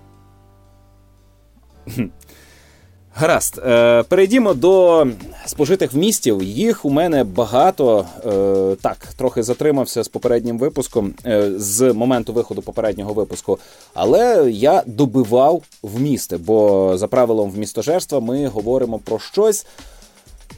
Гаразд, 3.17 3.59
е, 3.67 4.03
перейдімо 4.03 4.55
до 4.55 5.07
спожитих 5.47 5.93
вмістів. 5.93 6.43
Їх 6.43 6.85
у 6.85 6.91
мене 6.91 7.25
багато. 7.25 8.07
Е, 8.27 8.77
так, 8.83 9.09
трохи 9.17 9.43
затримався 9.43 10.03
з 10.03 10.09
попереднім 10.09 10.59
випуском 10.59 11.15
е, 11.27 11.51
з 11.57 11.93
моменту 11.93 12.33
виходу 12.33 12.63
попереднього 12.63 13.13
випуску. 13.13 13.59
Але 13.95 14.51
я 14.51 14.83
добивав 14.87 15.63
вмісти, 15.83 16.37
бо 16.37 16.93
за 16.99 17.09
правилом 17.09 17.51
вмістожерства 17.51 18.21
ми 18.21 18.47
говоримо 18.47 18.99
про 18.99 19.19
щось, 19.19 19.67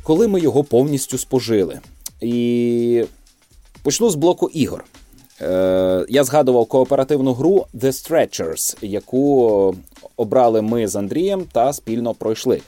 коли 0.03 0.29
ми 0.29 0.41
його 0.41 0.65
повністю 0.65 1.19
спожили. 1.19 1.81
І 2.21 3.05
почну 3.83 4.11
з 4.11 4.15
блоку 4.15 4.49
ігор. 4.49 4.85
Я 6.09 6.25
згадував 6.25 6.67
кооперативну 6.67 7.33
гру 7.33 7.67
The 7.75 7.87
Stretchers, 7.87 8.77
яку 8.83 9.75
обрали 10.17 10.63
ми 10.63 10.89
з 10.89 10.97
Андрієм 10.97 11.45
та 11.53 11.73
спільно 11.73 12.15
пройшли. 12.15 12.61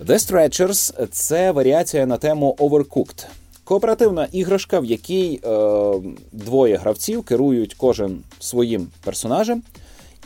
The 0.00 0.14
Stretchers– 0.14 1.06
це 1.10 1.50
варіація 1.50 2.06
на 2.06 2.16
тему 2.16 2.56
Overcooked. 2.58 3.26
Кооперативна 3.64 4.28
іграшка, 4.32 4.80
в 4.80 4.84
якій 4.84 5.40
е, 5.44 5.94
двоє 6.32 6.76
гравців 6.76 7.24
керують 7.24 7.74
кожен 7.74 8.22
своїм 8.38 8.88
персонажем, 9.04 9.62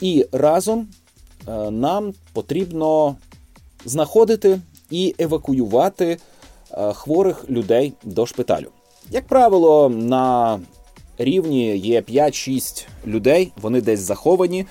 і 0.00 0.26
разом 0.33 0.88
е, 1.49 1.71
нам 1.71 2.14
потрібно 2.33 3.17
знаходити 3.85 4.61
і 4.90 5.14
евакуювати 5.19 6.19
е, 6.73 6.93
хворих 6.93 7.50
людей 7.50 7.93
до 8.02 8.26
шпиталю. 8.26 8.69
Як 9.11 9.26
правило, 9.26 9.88
на 9.88 10.59
рівні 11.18 11.76
є 11.76 12.00
5-6 12.00 12.87
людей, 13.06 13.52
вони 13.62 13.80
десь 13.80 14.00
заховані. 14.00 14.66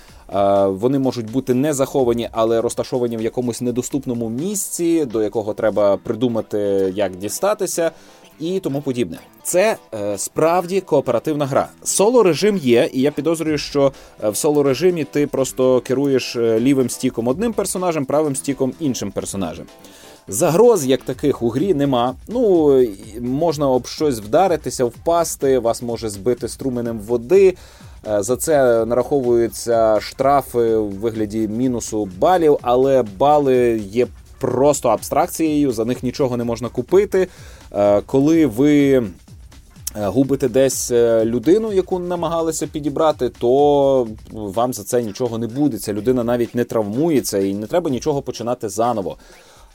Вони 0.67 0.99
можуть 0.99 1.31
бути 1.31 1.53
не 1.53 1.73
заховані, 1.73 2.29
але 2.31 2.61
розташовані 2.61 3.17
в 3.17 3.21
якомусь 3.21 3.61
недоступному 3.61 4.29
місці, 4.29 5.05
до 5.05 5.23
якого 5.23 5.53
треба 5.53 5.97
придумати, 5.97 6.57
як 6.95 7.15
дістатися. 7.15 7.91
І 8.39 8.59
тому 8.59 8.81
подібне, 8.81 9.17
це 9.43 9.77
е, 9.93 10.17
справді 10.17 10.81
кооперативна 10.81 11.45
гра. 11.45 11.67
Соло 11.83 12.23
режим 12.23 12.57
є, 12.57 12.89
і 12.93 13.01
я 13.01 13.11
підозрюю, 13.11 13.57
що 13.57 13.93
е, 14.23 14.29
в 14.29 14.35
соло 14.35 14.63
режимі 14.63 15.03
ти 15.03 15.27
просто 15.27 15.81
керуєш 15.81 16.35
е, 16.35 16.59
лівим 16.59 16.89
стіком 16.89 17.27
одним 17.27 17.53
персонажем, 17.53 18.05
правим 18.05 18.35
стіком 18.35 18.73
іншим 18.79 19.11
персонажем. 19.11 19.65
Загроз 20.29 20.85
як 20.85 21.01
таких 21.01 21.41
у 21.41 21.49
грі 21.49 21.73
нема. 21.73 22.15
Ну 22.27 22.83
можна 23.21 23.69
об 23.69 23.87
щось 23.87 24.19
вдаритися, 24.19 24.85
впасти, 24.85 25.59
вас 25.59 25.81
може 25.81 26.09
збити 26.09 26.47
струменем 26.47 26.99
води. 26.99 27.57
Е, 28.07 28.23
за 28.23 28.37
це 28.37 28.85
нараховуються 28.85 29.99
штрафи 30.01 30.77
в 30.77 30.89
вигляді 30.89 31.47
мінусу 31.47 32.09
балів, 32.17 32.57
але 32.61 33.03
бали 33.17 33.81
є 33.91 34.07
просто 34.39 34.89
абстракцією, 34.89 35.71
за 35.71 35.85
них 35.85 36.03
нічого 36.03 36.37
не 36.37 36.43
можна 36.43 36.69
купити. 36.69 37.27
Е, 37.71 38.01
коли 38.01 38.45
ви 38.45 38.91
е, 38.93 39.03
губите 39.95 40.49
десь 40.49 40.91
людину, 41.23 41.73
яку 41.73 41.99
намагалися 41.99 42.67
підібрати, 42.67 43.29
то 43.29 44.07
вам 44.31 44.73
за 44.73 44.83
це 44.83 45.03
нічого 45.03 45.37
не 45.37 45.47
буде. 45.47 45.77
Ця 45.77 45.93
людина 45.93 46.23
навіть 46.23 46.55
не 46.55 46.63
травмується 46.63 47.37
і 47.37 47.53
не 47.53 47.67
треба 47.67 47.89
нічого 47.89 48.21
починати 48.21 48.69
заново. 48.69 49.17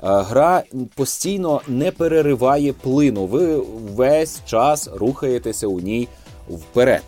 Гра 0.03 0.63
постійно 0.95 1.61
не 1.69 1.91
перериває 1.91 2.73
плину. 2.73 3.27
Ви 3.27 3.57
весь 3.95 4.41
час 4.47 4.91
рухаєтеся 4.95 5.67
у 5.67 5.81
ній 5.81 6.09
вперед. 6.49 7.03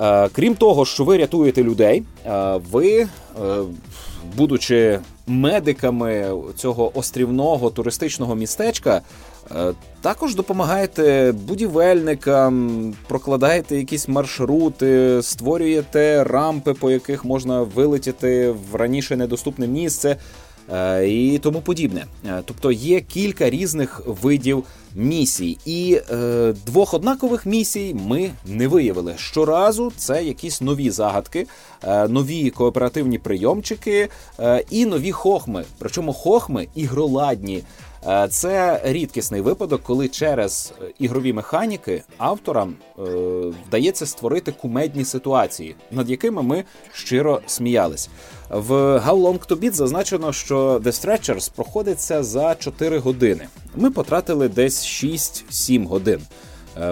Е, 0.00 0.28
крім 0.28 0.54
того, 0.54 0.84
що 0.84 1.04
ви 1.04 1.18
рятуєте 1.18 1.62
людей, 1.62 2.02
е, 2.26 2.60
ви, 2.70 2.98
е, 2.98 3.08
будучи 4.36 5.00
медиками 5.26 6.32
цього 6.56 6.98
острівного 6.98 7.70
туристичного 7.70 8.34
містечка, 8.34 9.00
також 10.00 10.34
допомагаєте 10.34 11.32
будівельникам, 11.32 12.94
прокладаєте 13.08 13.76
якісь 13.76 14.08
маршрути, 14.08 15.22
створюєте 15.22 16.24
рампи, 16.24 16.74
по 16.74 16.90
яких 16.90 17.24
можна 17.24 17.62
вилетіти 17.62 18.54
в 18.70 18.74
раніше 18.74 19.16
недоступне 19.16 19.66
місце. 19.66 20.16
Е, 20.72 21.08
і 21.08 21.38
тому 21.38 21.60
подібне. 21.60 22.06
Е, 22.26 22.42
тобто 22.44 22.72
є 22.72 23.00
кілька 23.00 23.50
різних 23.50 24.02
видів 24.06 24.64
місій, 24.94 25.58
і 25.64 26.00
е, 26.10 26.54
двох 26.66 26.94
однакових 26.94 27.46
місій 27.46 27.96
ми 28.08 28.30
не 28.46 28.68
виявили. 28.68 29.14
Щоразу 29.16 29.92
це 29.96 30.24
якісь 30.24 30.60
нові 30.60 30.90
загадки, 30.90 31.46
е, 31.82 32.08
нові 32.08 32.50
кооперативні 32.50 33.18
прийомчики 33.18 34.08
е, 34.40 34.64
і 34.70 34.86
нові 34.86 35.12
хохми. 35.12 35.64
Причому 35.78 36.12
хохми 36.12 36.68
ігроладні. 36.74 37.62
Е, 38.08 38.28
це 38.28 38.80
рідкісний 38.84 39.40
випадок, 39.40 39.82
коли 39.82 40.08
через 40.08 40.72
е, 40.82 40.84
ігрові 40.98 41.32
механіки 41.32 42.02
авторам 42.18 42.74
е, 42.98 43.02
вдається 43.68 44.06
створити 44.06 44.52
кумедні 44.52 45.04
ситуації, 45.04 45.76
над 45.90 46.10
якими 46.10 46.42
ми 46.42 46.64
щиро 46.92 47.40
сміялись. 47.46 48.08
В 48.50 48.72
How 48.74 49.22
Long 49.22 49.48
to 49.48 49.56
Beat 49.60 49.72
зазначено, 49.72 50.32
що 50.32 50.80
The 50.84 50.86
Stretchers 50.86 51.50
проходиться 51.54 52.22
за 52.22 52.54
4 52.54 52.98
години. 52.98 53.46
Ми 53.76 53.90
потратили 53.90 54.48
десь 54.48 55.04
6-7 55.04 55.86
годин. 55.86 56.20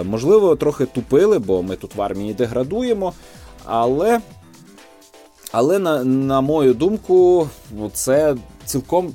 Можливо, 0.03 0.55
трохи 0.55 0.85
тупили, 0.85 1.39
бо 1.39 1.63
ми 1.63 1.75
тут 1.75 1.95
в 1.95 2.01
армії 2.01 2.33
деградуємо, 2.33 3.13
але. 3.65 4.21
Але 5.51 5.79
на 5.79 6.03
на 6.03 6.41
мою 6.41 6.73
думку, 6.73 7.49
це 7.93 8.35
цілком 8.65 9.13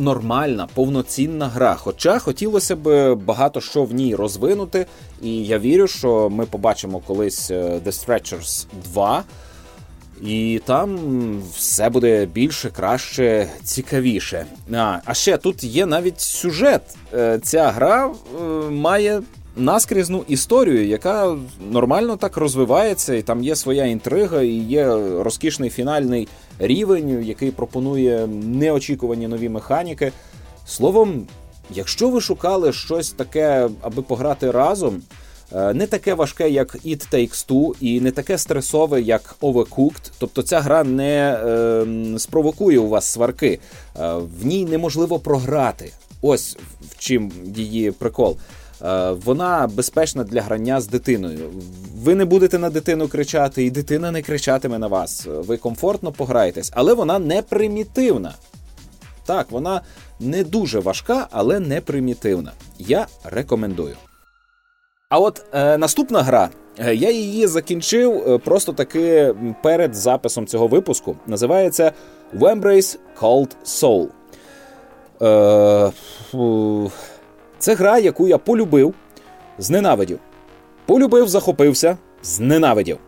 нормальна, 0.00 0.68
повноцінна 0.74 1.48
гра. 1.48 1.74
Хоча 1.74 2.18
хотілося 2.18 2.76
б 2.76 3.14
багато 3.14 3.60
що 3.60 3.84
в 3.84 3.92
ній 3.92 4.14
розвинути, 4.14 4.86
і 5.22 5.44
я 5.44 5.58
вірю, 5.58 5.86
що 5.86 6.30
ми 6.30 6.46
побачимо 6.46 7.02
колись 7.06 7.50
е, 7.50 7.80
The 7.84 7.92
Stretchers 7.92 8.66
2. 8.84 9.24
І 10.22 10.60
там 10.64 10.98
все 11.56 11.90
буде 11.90 12.26
більше, 12.26 12.70
краще, 12.70 13.48
цікавіше. 13.64 14.46
А 14.72 14.98
а 15.04 15.14
ще 15.14 15.36
тут 15.36 15.64
є 15.64 15.86
навіть 15.86 16.20
сюжет. 16.20 16.82
Е, 17.14 17.40
ця 17.42 17.70
гра 17.70 18.10
е, 18.10 18.42
має 18.70 19.22
наскрізну 19.56 20.24
історію, 20.28 20.86
яка 20.86 21.36
нормально 21.70 22.16
так 22.16 22.36
розвивається, 22.36 23.14
і 23.14 23.22
там 23.22 23.42
є 23.44 23.56
своя 23.56 23.84
інтрига, 23.84 24.42
і 24.42 24.54
є 24.54 24.86
розкішний 25.22 25.70
фінальний 25.70 26.28
рівень, 26.58 27.24
який 27.24 27.50
пропонує 27.50 28.26
неочікувані 28.26 29.28
нові 29.28 29.48
механіки. 29.48 30.12
Словом, 30.66 31.26
якщо 31.70 32.08
ви 32.08 32.20
шукали 32.20 32.72
щось 32.72 33.10
таке, 33.10 33.68
аби 33.82 34.02
пограти 34.02 34.50
разом. 34.50 35.02
Е, 35.54 35.74
не 35.74 35.86
таке 35.86 36.14
важке, 36.14 36.50
як 36.50 36.76
It 36.76 37.14
Takes 37.14 37.48
Two, 37.48 37.74
і 37.80 38.00
не 38.00 38.10
таке 38.10 38.38
стресове, 38.38 39.00
як 39.00 39.36
Overcooked. 39.40 40.10
Тобто 40.18 40.42
ця 40.42 40.60
гра 40.60 40.84
не 40.84 41.40
е, 41.44 42.18
спровокує 42.18 42.78
у 42.78 42.88
вас 42.88 43.06
сварки, 43.06 43.58
е, 43.96 44.14
в 44.40 44.46
ній 44.46 44.64
неможливо 44.64 45.18
програти. 45.18 45.92
Ось 46.22 46.56
в 46.90 46.98
чим 46.98 47.32
її 47.56 47.90
прикол. 47.90 48.36
Е, 48.84 49.10
вона 49.10 49.70
безпечна 49.74 50.24
для 50.24 50.42
грання 50.42 50.80
з 50.80 50.86
дитиною. 50.88 51.50
Ви 52.02 52.14
не 52.14 52.24
будете 52.24 52.58
на 52.58 52.70
дитину 52.70 53.08
кричати, 53.08 53.64
і 53.64 53.70
дитина 53.70 54.10
не 54.10 54.22
кричатиме 54.22 54.78
на 54.78 54.86
вас. 54.86 55.26
Ви 55.26 55.56
комфортно 55.56 56.12
пограєтесь, 56.12 56.72
але 56.74 56.94
вона 56.94 57.18
не 57.18 57.42
примітивна. 57.42 58.34
Так, 59.26 59.50
вона 59.50 59.80
не 60.20 60.44
дуже 60.44 60.80
важка, 60.80 61.26
але 61.30 61.60
не 61.60 61.80
примітивна. 61.80 62.52
Я 62.78 63.06
рекомендую. 63.24 63.96
А 65.08 65.18
от 65.18 65.44
е, 65.52 65.78
наступна 65.78 66.22
гра. 66.22 66.48
Е, 66.78 66.94
я 66.94 67.10
її 67.10 67.46
закінчив 67.46 68.28
е, 68.28 68.38
просто 68.38 68.72
таки 68.72 69.34
перед 69.62 69.94
записом 69.94 70.46
цього 70.46 70.66
випуску. 70.66 71.16
Називається 71.26 71.92
Wembrace 72.38 72.98
Cold 73.20 73.50
Soul. 73.64 74.08
Е, 75.22 75.92
це 77.60 77.74
гра, 77.74 77.98
яку 77.98 78.28
я 78.28 78.38
полюбив, 78.38 78.94
зненавидів. 79.58 80.18
Полюбив, 80.86 81.28
захопився, 81.28 81.96
зненавидів. 82.22 82.98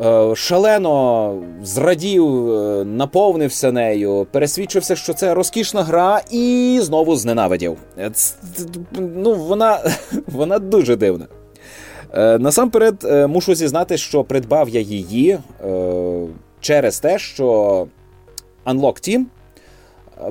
Е, 0.00 0.34
шалено 0.36 1.42
зрадів, 1.62 2.50
е, 2.50 2.84
наповнився 2.84 3.72
нею, 3.72 4.26
пересвідчився, 4.30 4.96
що 4.96 5.14
це 5.14 5.34
розкішна 5.34 5.82
гра, 5.82 6.20
і 6.30 6.78
знову 6.82 7.16
зненавидів. 7.16 7.76
Е, 7.98 8.10
ну, 8.98 9.34
Вона 9.34 9.78
вона 10.26 10.58
дуже 10.58 10.96
дивна. 10.96 11.26
Насамперед, 12.14 13.28
мушу 13.28 13.54
зізнати, 13.54 13.96
що 13.96 14.24
придбав 14.24 14.68
я 14.68 14.80
її 14.80 15.38
через 16.60 17.00
те, 17.00 17.18
що 17.18 17.86
Unlock 18.66 19.08
Team 19.08 19.24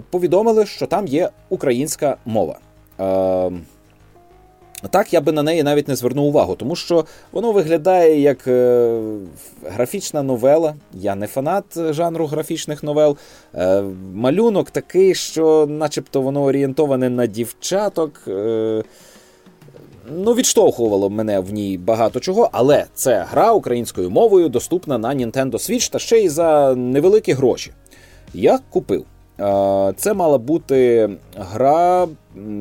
повідомили, 0.09 0.65
що 0.65 0.85
там 0.85 1.07
є 1.07 1.29
українська 1.49 2.17
мова. 2.25 2.59
Ем, 2.99 3.61
так, 4.89 5.13
я 5.13 5.21
би 5.21 5.31
на 5.31 5.43
неї 5.43 5.63
навіть 5.63 5.87
не 5.87 5.95
звернув 5.95 6.25
увагу, 6.25 6.55
тому 6.55 6.75
що 6.75 7.05
воно 7.31 7.51
виглядає 7.51 8.21
як 8.21 8.47
е, 8.47 8.99
графічна 9.65 10.23
новела. 10.23 10.75
Я 10.93 11.15
не 11.15 11.27
фанат 11.27 11.65
жанру 11.93 12.25
графічних 12.25 12.83
новел. 12.83 13.17
Е, 13.55 13.83
малюнок 14.13 14.71
такий, 14.71 15.15
що, 15.15 15.67
начебто, 15.69 16.21
воно 16.21 16.43
орієнтоване 16.43 17.09
на 17.09 17.25
дівчаток. 17.25 18.21
Е, 18.27 18.83
ну, 20.11 20.33
відштовхувало 20.33 21.09
мене 21.09 21.39
в 21.39 21.53
ній 21.53 21.77
багато 21.77 22.19
чого, 22.19 22.49
але 22.51 22.85
це 22.93 23.25
гра 23.31 23.51
українською 23.51 24.09
мовою, 24.09 24.49
доступна 24.49 24.97
на 24.97 25.15
Nintendo 25.15 25.51
Switch 25.51 25.91
та 25.91 25.99
ще 25.99 26.19
й 26.19 26.29
за 26.29 26.75
невеликі 26.75 27.33
гроші. 27.33 27.71
Я 28.33 28.59
купив. 28.69 29.05
Це 29.97 30.13
мала 30.13 30.37
бути 30.37 31.09
гра, 31.35 32.07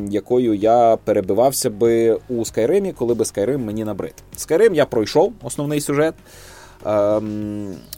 якою 0.09 0.55
я 0.55 0.97
перебивався 1.05 1.71
би 1.71 2.19
у 2.29 2.35
Skyrim, 2.35 2.93
коли 2.93 3.14
би 3.14 3.25
Skyrim 3.25 3.59
мені 3.59 3.85
набрид. 3.85 4.14
Skyrim 4.37 4.75
я 4.75 4.87
пройшов 4.87 5.33
основний 5.43 5.81
сюжет 5.81 6.14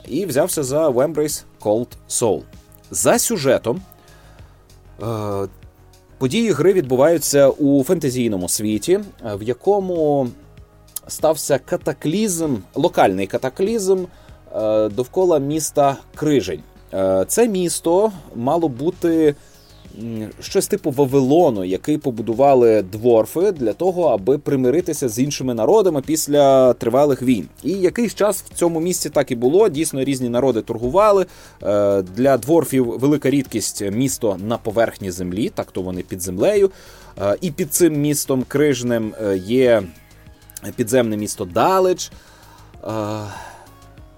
і 0.09 0.27
взявся 0.27 0.63
за 0.63 0.89
Wembrace 0.89 1.45
Cold 1.61 1.89
Soul. 2.09 2.43
За 2.91 3.19
сюжетом. 3.19 3.83
Події 6.19 6.51
гри 6.51 6.73
відбуваються 6.73 7.49
у 7.49 7.85
фентезійному 7.85 8.49
світі, 8.49 9.01
в 9.35 9.43
якому 9.43 10.29
стався 11.09 11.59
катаклізм, 11.59 12.57
локальний 12.75 13.27
катаклізм 13.27 14.05
довкола 14.91 15.39
міста 15.39 15.97
Крижень. 16.15 16.63
Е, 16.95 17.25
це 17.29 17.49
місто 17.49 18.13
мало 18.35 18.69
бути 18.69 19.35
щось 20.41 20.67
типу 20.67 20.91
Вавилону, 20.91 21.65
який 21.65 21.99
побудували 21.99 22.83
дворфи 22.83 23.53
для 23.53 23.73
того, 23.73 24.05
аби 24.05 24.39
примиритися 24.39 25.09
з 25.09 25.19
іншими 25.19 25.55
народами 25.55 26.03
після 26.03 26.73
тривалих 26.73 27.23
війн. 27.23 27.49
І 27.63 27.73
якийсь 27.73 28.15
час 28.15 28.43
в 28.43 28.55
цьому 28.55 28.81
місці 28.81 29.11
так 29.11 29.31
і 29.31 29.35
було. 29.35 29.69
Дійсно, 29.69 30.05
різні 30.05 30.29
народи 30.29 30.63
торгували. 30.63 31.27
Е, 31.63 32.03
для 32.03 32.37
дворфів 32.37 32.99
велика 32.99 33.31
рідкість 33.31 33.83
місто 33.91 34.37
на 34.47 34.59
поверхні 34.59 35.11
землі, 35.11 35.49
так 35.49 35.71
то 35.71 35.83
вони 35.83 36.03
під 36.03 36.23
землею. 36.23 36.71
Е, 37.23 37.37
і 37.41 37.51
під 37.51 37.75
цим 37.75 38.01
містом 38.01 38.45
крижним 38.49 39.15
є 39.45 39.83
підземне 40.77 41.17
місто 41.17 41.45
Далеч. 41.45 42.13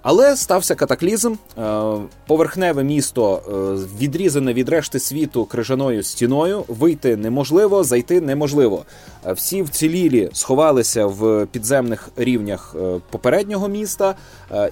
Але 0.03 0.37
стався 0.37 0.75
катаклізм. 0.75 1.35
Е, 1.59 1.83
поверхневе 2.27 2.85
місто 2.85 3.43
е, 3.47 3.53
відрізане 4.01 4.53
від 4.53 4.69
решти 4.69 4.99
світу 4.99 5.45
крижаною 5.45 6.03
стіною. 6.03 6.65
Вийти 6.69 7.17
неможливо, 7.17 7.85
зайти 7.85 8.21
неможливо. 8.21 8.85
Е, 9.27 9.33
всі 9.33 9.63
вцілілі 9.63 10.31
сховалися 10.33 11.07
в 11.07 11.47
підземних 11.47 12.09
рівнях 12.17 12.77
попереднього 13.11 13.69
міста 13.69 14.15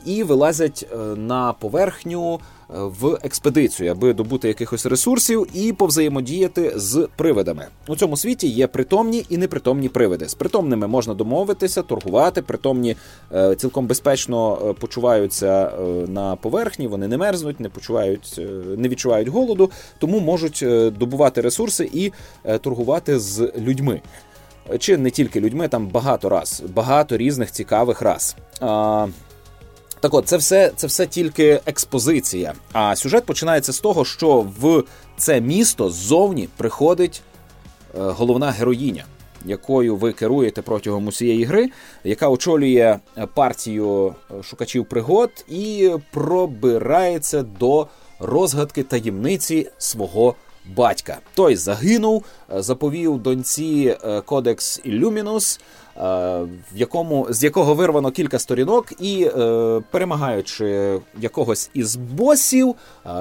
і 0.05 0.23
вилазять 0.23 0.87
на 1.17 1.53
поверхню 1.53 2.41
в 2.75 3.19
експедицію, 3.23 3.91
аби 3.91 4.13
добути 4.13 4.49
якихось 4.49 4.87
ресурсів 4.87 5.47
і 5.55 5.73
повзаємодіяти 5.73 6.73
з 6.77 7.09
привидами. 7.17 7.67
У 7.89 7.97
цьому 7.97 8.17
світі 8.17 8.49
є 8.49 8.67
притомні 8.67 9.27
і 9.29 9.37
непритомні 9.37 9.89
привиди. 9.89 10.29
З 10.29 10.35
притомними 10.35 10.87
можна 10.87 11.15
домовитися, 11.15 11.83
торгувати. 11.83 12.43
Притомні 12.43 12.97
е, 13.35 13.55
цілком 13.55 13.87
безпечно 13.87 14.59
е, 14.65 14.73
почуваються 14.73 15.67
е, 15.67 15.83
на 16.09 16.37
поверхні, 16.37 16.87
вони 16.87 17.09
не 17.09 17.17
мерзнуть, 17.17 17.61
не 17.61 17.69
почувають, 17.69 18.41
не 18.77 18.89
відчувають 18.89 19.29
голоду, 19.29 19.71
тому 19.99 20.21
можуть 20.21 20.65
добувати 20.99 21.41
ресурси 21.41 21.91
і 21.93 22.13
торгувати 22.61 23.19
з 23.19 23.53
людьми. 23.59 24.01
Чи 24.79 24.97
не 24.97 25.11
тільки 25.11 25.41
людьми, 25.41 25.69
там 25.69 25.87
багато 25.87 26.29
раз, 26.29 26.63
багато 26.75 27.17
різних 27.17 27.51
цікавих 27.53 28.03
рас. 28.03 28.37
Так 30.01 30.15
от, 30.15 30.29
це 30.29 30.37
все 30.37 30.73
це 30.77 30.87
все 30.87 31.07
тільки 31.07 31.61
експозиція. 31.67 32.55
А 32.73 32.97
сюжет 32.97 33.25
починається 33.25 33.73
з 33.73 33.81
того, 33.81 34.05
що 34.05 34.47
в 34.61 34.85
це 35.17 35.41
місто 35.41 35.91
ззовні 35.91 36.49
приходить 36.57 37.23
е, 37.95 37.99
головна 37.99 38.51
героїня, 38.51 39.05
якою 39.45 39.97
ви 39.97 40.13
керуєте 40.13 40.63
протягом 40.63 41.07
усієї 41.07 41.45
гри, 41.45 41.71
яка 42.05 42.29
очолює 42.29 42.99
партію 43.35 44.15
е, 44.31 44.43
шукачів 44.43 44.85
пригод 44.85 45.31
і 45.49 45.91
пробирається 46.13 47.43
до 47.43 47.87
розгадки 48.19 48.83
таємниці 48.83 49.71
свого 49.79 50.35
батька. 50.77 51.19
Той 51.35 51.57
загинув, 51.57 52.25
е, 52.55 52.63
заповів 52.63 53.19
доньці 53.19 53.97
е, 54.05 54.21
Кодекс 54.21 54.81
Ілюмінус, 54.85 55.61
е, 55.97 56.01
в 56.73 56.77
якому 56.77 57.27
з 57.31 57.45
якого 57.45 57.75
вирвано 57.75 58.11
кілька 58.11 58.39
сторінок, 58.39 58.93
і 59.01 59.31
перемагаючи 59.91 60.99
якогось 61.21 61.71
із 61.75 61.97
босів, 61.97 62.75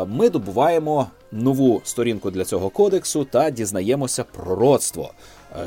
ми 0.07 0.29
добуваємо 0.29 1.07
нову 1.31 1.81
сторінку 1.83 2.31
для 2.31 2.45
цього 2.45 2.69
кодексу 2.69 3.23
та 3.23 3.49
дізнаємося 3.49 4.23
пророцтво. 4.23 5.11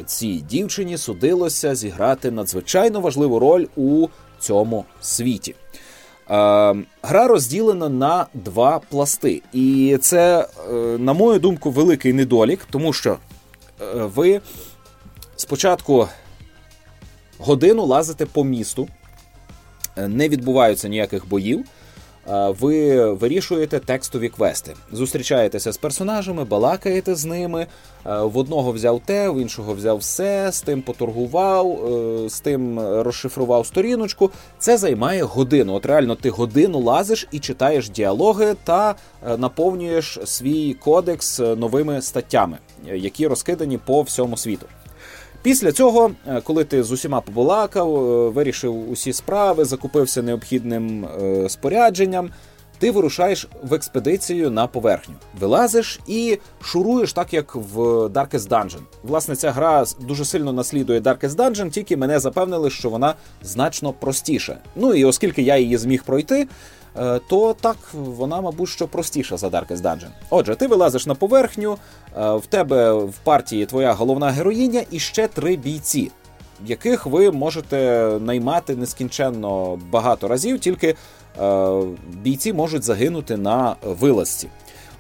Цій 0.07 0.35
дівчині 0.35 0.99
судилося 0.99 1.75
зіграти 1.75 2.31
надзвичайно 2.31 3.01
важливу 3.01 3.38
роль 3.38 3.66
у 3.77 4.09
цьому 4.40 4.85
світі. 5.01 5.55
Е, 6.33 6.75
гра 7.03 7.29
розділена 7.29 7.88
на 7.88 8.27
два 8.35 8.79
пласти, 8.79 9.42
і 9.53 9.99
це, 10.01 10.49
е, 10.71 10.73
на 10.99 11.12
мою 11.12 11.38
думку, 11.38 11.71
великий 11.71 12.12
недолік, 12.12 12.66
тому 12.71 12.92
що 12.92 13.11
е, 13.12 13.16
ви 13.95 14.40
спочатку 15.37 16.09
годину 17.38 17.85
лазите 17.85 18.27
по 18.27 18.45
місту, 18.45 18.88
не 19.97 20.29
відбуваються 20.29 20.88
ніяких 20.88 21.29
боїв 21.29 21.64
ви 22.27 23.05
вирішуєте 23.13 23.79
текстові 23.79 24.29
квести. 24.29 24.75
Зустрічаєтеся 24.93 25.73
з 25.73 25.77
персонажами, 25.77 26.45
балакаєте 26.45 27.15
з 27.15 27.25
ними. 27.25 27.67
В 28.05 28.39
одного 28.39 28.73
взяв 28.73 29.01
те, 29.05 29.31
в 29.31 29.41
іншого 29.41 29.75
взяв 29.75 29.99
все, 29.99 30.53
з 30.53 30.63
тим 30.63 30.83
поторгував, 30.83 31.87
е, 31.87 32.29
з 32.29 32.41
тим 32.41 32.81
розшифрував 32.81 33.67
сторіночку. 33.67 34.31
Це 34.59 34.77
займає 34.77 35.23
годину. 35.23 35.75
От 35.75 35.87
реально 35.87 36.15
ти 36.15 36.31
годину 36.31 36.81
лазиш 36.81 37.29
і 37.31 37.39
читаєш 37.39 37.91
діалоги 37.91 38.55
та 38.65 38.95
е, 39.27 39.37
наповнюєш 39.37 40.19
свій 40.25 40.75
кодекс 40.75 41.39
новими 41.39 42.03
статтями, 42.03 42.59
які 42.93 43.27
розкидані 43.27 43.79
по 43.79 44.03
всьому 44.03 44.37
світу. 44.37 44.67
Після 45.42 45.72
цього, 45.72 46.11
е, 46.28 46.40
коли 46.40 46.64
ти 46.64 46.83
з 46.83 46.92
усіма 46.92 47.20
побалакав, 47.20 47.96
е, 47.96 48.28
вирішив 48.28 48.90
усі 48.90 49.12
справи, 49.12 49.64
закупився 49.64 50.22
необхідним 50.22 51.05
е, 51.05 51.48
спорядженням, 51.48 52.31
ти 52.78 52.90
вирушаєш 52.90 53.48
в 53.62 53.74
експедицію 53.74 54.50
на 54.50 54.66
поверхню, 54.66 55.14
вилазиш 55.40 56.00
і 56.07 56.38
шуруєш 56.62 57.12
так, 57.12 57.35
як 57.35 57.55
в 57.55 57.78
Darkest 58.07 58.48
Dungeon. 58.48 58.81
Власне, 59.02 59.37
ця 59.37 59.50
гра 59.50 59.85
дуже 60.00 60.24
сильно 60.24 60.52
наслідує 60.52 61.00
Darkest 61.00 61.37
Dungeon, 61.37 61.70
тільки 61.70 61.96
мене 61.96 62.18
запевнили, 62.18 62.70
що 62.70 62.90
вона 62.90 63.14
значно 63.42 63.92
простіша. 63.92 64.59
Ну 64.76 64.94
і 64.94 65.05
оскільки 65.05 65.42
я 65.42 65.57
її 65.57 65.76
зміг 65.76 66.02
пройти. 66.05 66.48
Е, 66.98 67.20
то 67.28 67.55
так 67.61 67.76
вона, 67.92 68.40
мабуть, 68.40 68.68
що 68.68 68.88
простіша 68.88 69.37
за 69.37 69.48
Darkest 69.48 69.83
Dungeon. 69.83 70.11
Отже, 70.31 70.55
ти 70.55 70.66
вилазиш 70.66 71.07
на 71.07 71.14
поверхню, 71.14 71.78
е, 72.16 72.35
в 72.35 72.46
тебе 72.46 72.92
в 72.92 73.14
партії 73.24 73.66
твоя 73.66 73.92
головна 73.92 74.31
героїня 74.31 74.85
і 74.90 74.98
ще 74.98 75.28
три 75.28 75.57
бійці, 75.57 76.11
яких 76.66 77.07
ви 77.07 77.31
можете 77.31 78.09
наймати 78.20 78.76
нескінченно 78.76 79.81
багато 79.90 80.28
разів, 80.28 80.61
тільки 80.61 80.94
е, 81.40 81.81
бійці 82.09 82.52
можуть 82.52 82.83
загинути 82.83 83.37
на 83.37 83.76
вилазці. 83.83 84.48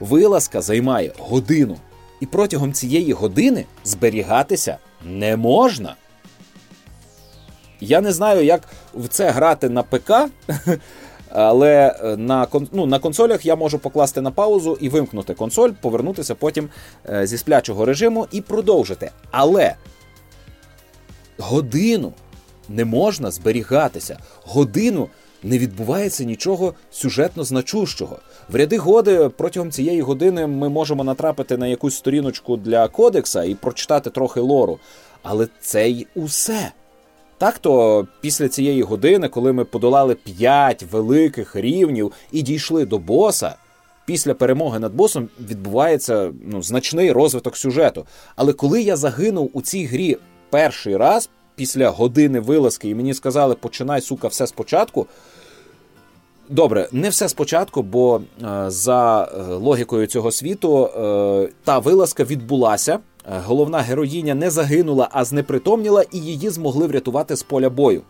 Вилазка 0.00 0.60
займає 0.60 1.12
годину, 1.18 1.76
і 2.20 2.26
протягом 2.26 2.72
цієї 2.72 3.12
години 3.12 3.64
зберігатися 3.84 4.76
не 5.04 5.36
можна. 5.36 5.94
Я 7.80 8.00
не 8.00 8.12
знаю, 8.12 8.44
як 8.44 8.62
в 8.94 9.08
це 9.08 9.30
грати 9.30 9.68
на 9.68 9.82
ПК. 9.82 10.12
Але 11.34 11.96
е, 12.04 12.16
на 12.16 12.46
ну, 12.72 12.86
на 12.86 12.98
консолях 12.98 13.46
я 13.46 13.56
можу 13.56 13.78
покласти 13.78 14.20
на 14.20 14.30
паузу 14.30 14.78
і 14.80 14.88
вимкнути 14.88 15.34
консоль, 15.34 15.70
повернутися 15.80 16.34
потім 16.34 16.68
е, 17.08 17.26
зі 17.26 17.38
сплячого 17.38 17.84
режиму 17.84 18.26
і 18.32 18.40
продовжити. 18.40 19.10
Але 19.30 19.74
годину 21.38 22.12
не 22.68 22.84
можна 22.84 23.30
зберігатися. 23.30 24.18
Годину 24.44 25.08
не 25.42 25.58
відбувається 25.58 26.24
нічого 26.24 26.74
сюжетно 26.90 27.44
значущого. 27.44 28.18
В 28.48 28.56
ряди 28.56 28.78
годи 28.78 29.28
протягом 29.28 29.70
цієї 29.70 30.02
години 30.02 30.46
ми 30.46 30.68
можемо 30.68 31.04
натрапити 31.04 31.56
на 31.56 31.66
якусь 31.66 31.96
сторіночку 31.96 32.56
для 32.56 32.88
кодекса 32.88 33.44
і 33.44 33.54
прочитати 33.54 34.10
трохи 34.10 34.40
лору. 34.40 34.78
Але 35.22 35.48
це 35.60 35.88
й 35.88 36.06
усе. 36.14 36.72
Так 37.42 37.58
то 37.58 38.06
після 38.20 38.48
цієї 38.48 38.82
години, 38.82 39.28
коли 39.28 39.52
ми 39.52 39.64
подолали 39.64 40.14
п'ять 40.14 40.82
великих 40.82 41.56
рівнів 41.56 42.12
і 42.32 42.42
дійшли 42.42 42.84
до 42.84 42.98
боса, 42.98 43.54
після 44.06 44.34
перемоги 44.34 44.78
над 44.78 44.94
босом 44.94 45.28
відбувається 45.40 46.32
ну, 46.44 46.62
значний 46.62 47.12
розвиток 47.12 47.56
сюжету. 47.56 48.06
Але 48.36 48.52
коли 48.52 48.82
я 48.82 48.96
загинув 48.96 49.50
у 49.52 49.62
цій 49.62 49.84
грі 49.84 50.16
перший 50.50 50.96
раз, 50.96 51.28
після 51.54 51.88
години 51.88 52.40
вилазки, 52.40 52.88
і 52.88 52.94
мені 52.94 53.14
сказали, 53.14 53.54
починай, 53.54 54.00
сука, 54.00 54.28
все 54.28 54.46
спочатку. 54.46 55.06
Добре, 56.48 56.88
не 56.92 57.08
все 57.08 57.28
спочатку, 57.28 57.82
бо 57.82 58.20
е, 58.42 58.70
за 58.70 59.24
е, 59.24 59.42
логікою 59.54 60.06
цього 60.06 60.30
світу 60.30 60.86
е, 60.86 61.48
та 61.64 61.78
вилазка 61.78 62.24
відбулася. 62.24 62.98
Е, 63.28 63.42
головна 63.46 63.78
героїня 63.78 64.34
не 64.34 64.50
загинула, 64.50 65.08
а 65.12 65.24
знепритомніла, 65.24 66.04
і 66.12 66.18
її 66.18 66.50
змогли 66.50 66.86
врятувати 66.86 67.36
з 67.36 67.42
поля 67.42 67.70
бою. 67.70 68.02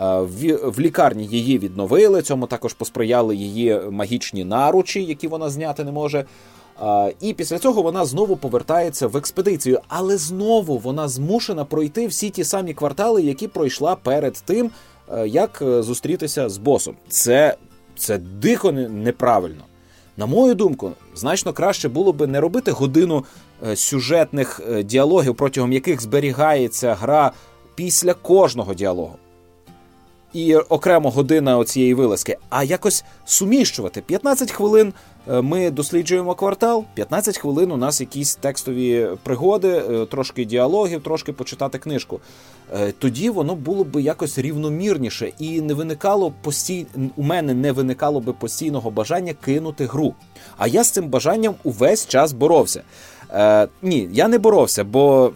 Е, 0.00 0.20
в 0.64 0.80
лікарні 0.80 1.26
її 1.26 1.58
відновили. 1.58 2.22
Цьому 2.22 2.46
також 2.46 2.74
посприяли 2.74 3.36
її 3.36 3.80
магічні 3.90 4.44
наручі, 4.44 5.04
які 5.04 5.28
вона 5.28 5.50
зняти 5.50 5.84
не 5.84 5.92
може. 5.92 6.24
Е, 6.82 7.14
і 7.20 7.32
після 7.32 7.58
цього 7.58 7.82
вона 7.82 8.04
знову 8.04 8.36
повертається 8.36 9.06
в 9.06 9.16
експедицію, 9.16 9.80
але 9.88 10.16
знову 10.16 10.78
вона 10.78 11.08
змушена 11.08 11.64
пройти 11.64 12.06
всі 12.06 12.30
ті 12.30 12.44
самі 12.44 12.74
квартали, 12.74 13.22
які 13.22 13.48
пройшла 13.48 13.96
перед 13.96 14.42
тим, 14.44 14.70
як 15.26 15.62
зустрітися 15.80 16.48
з 16.48 16.58
босом. 16.58 16.96
Це, 17.08 17.56
Це 17.96 18.18
дико 18.18 18.72
неправильно. 18.72 19.62
На 20.16 20.26
мою 20.26 20.54
думку, 20.54 20.92
значно 21.14 21.52
краще 21.52 21.88
було 21.88 22.12
би 22.12 22.26
не 22.26 22.40
робити 22.40 22.70
годину 22.70 23.24
сюжетних 23.76 24.60
е, 24.70 24.82
діалогів, 24.82 25.34
протягом 25.34 25.72
яких 25.72 26.00
зберігається 26.00 26.94
гра 26.94 27.32
після 27.74 28.14
кожного 28.14 28.74
діалогу. 28.74 29.16
І 30.32 30.56
окремо 30.56 31.10
година 31.10 31.64
цієї 31.64 31.94
вилазки, 31.94 32.36
а 32.50 32.64
якось 32.64 33.04
суміщувати 33.24 34.00
15 34.00 34.50
хвилин 34.52 34.92
Е, 35.30 35.40
ми 35.40 35.70
досліджуємо 35.70 36.34
квартал, 36.34 36.84
15 36.94 37.38
хвилин 37.38 37.72
у 37.72 37.76
нас 37.76 38.00
якісь 38.00 38.34
текстові 38.34 39.08
пригоди, 39.22 39.68
е, 39.68 40.06
трошки 40.06 40.44
діалогів, 40.44 41.02
трошки 41.02 41.32
почитати 41.32 41.78
книжку. 41.78 42.20
Е, 42.74 42.92
тоді 42.98 43.30
воно 43.30 43.54
було 43.54 43.84
б 43.84 44.00
якось 44.00 44.38
рівномірніше 44.38 45.32
і 45.38 45.60
не 45.60 45.74
виникало 45.74 46.32
постій... 46.42 46.86
у 47.16 47.22
мене 47.22 47.54
не 47.54 47.72
виникало 47.72 48.20
би 48.20 48.32
постійного 48.32 48.90
бажання 48.90 49.32
кинути 49.32 49.86
гру. 49.86 50.14
А 50.56 50.66
я 50.66 50.84
з 50.84 50.90
цим 50.90 51.08
бажанням 51.08 51.54
увесь 51.64 52.06
час 52.06 52.32
боровся. 52.32 52.82
Е, 53.32 53.68
Ні, 53.82 54.08
я 54.12 54.28
не 54.28 54.38
боровся, 54.38 54.84
бо 54.84 55.32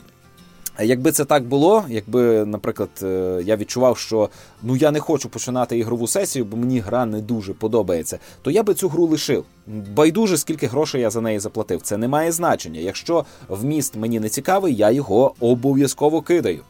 Якби 0.83 1.13
це 1.13 1.25
так 1.25 1.45
було, 1.45 1.85
якби, 1.89 2.45
наприклад, 2.45 2.91
е, 3.03 3.43
я 3.45 3.57
відчував, 3.57 3.99
що 3.99 4.29
ну 4.63 4.77
я 4.77 4.91
не 4.91 5.01
хочу 5.01 5.29
починати 5.29 5.79
ігрову 5.79 6.07
сесію, 6.07 6.45
бо 6.45 6.57
мені 6.57 6.81
гра 6.81 7.07
не 7.07 7.21
дуже 7.21 7.53
подобається, 7.53 8.19
то 8.43 8.51
я 8.51 8.63
би 8.63 8.75
цю 8.75 8.89
гру 8.89 9.07
лишив. 9.07 9.45
Байдуже, 9.67 10.37
скільки 10.37 10.67
грошей 10.67 11.01
я 11.01 11.11
за 11.11 11.21
неї 11.21 11.39
заплатив. 11.39 11.83
Це 11.83 11.97
не 11.97 12.09
має 12.09 12.33
значення. 12.33 12.81
Якщо 12.81 13.25
вміст 13.49 13.97
мені 13.97 14.21
не 14.21 14.29
цікавий, 14.29 14.75
я 14.75 14.91
його 14.91 15.35
обов'язково 15.41 16.23
кидаю. 16.23 16.61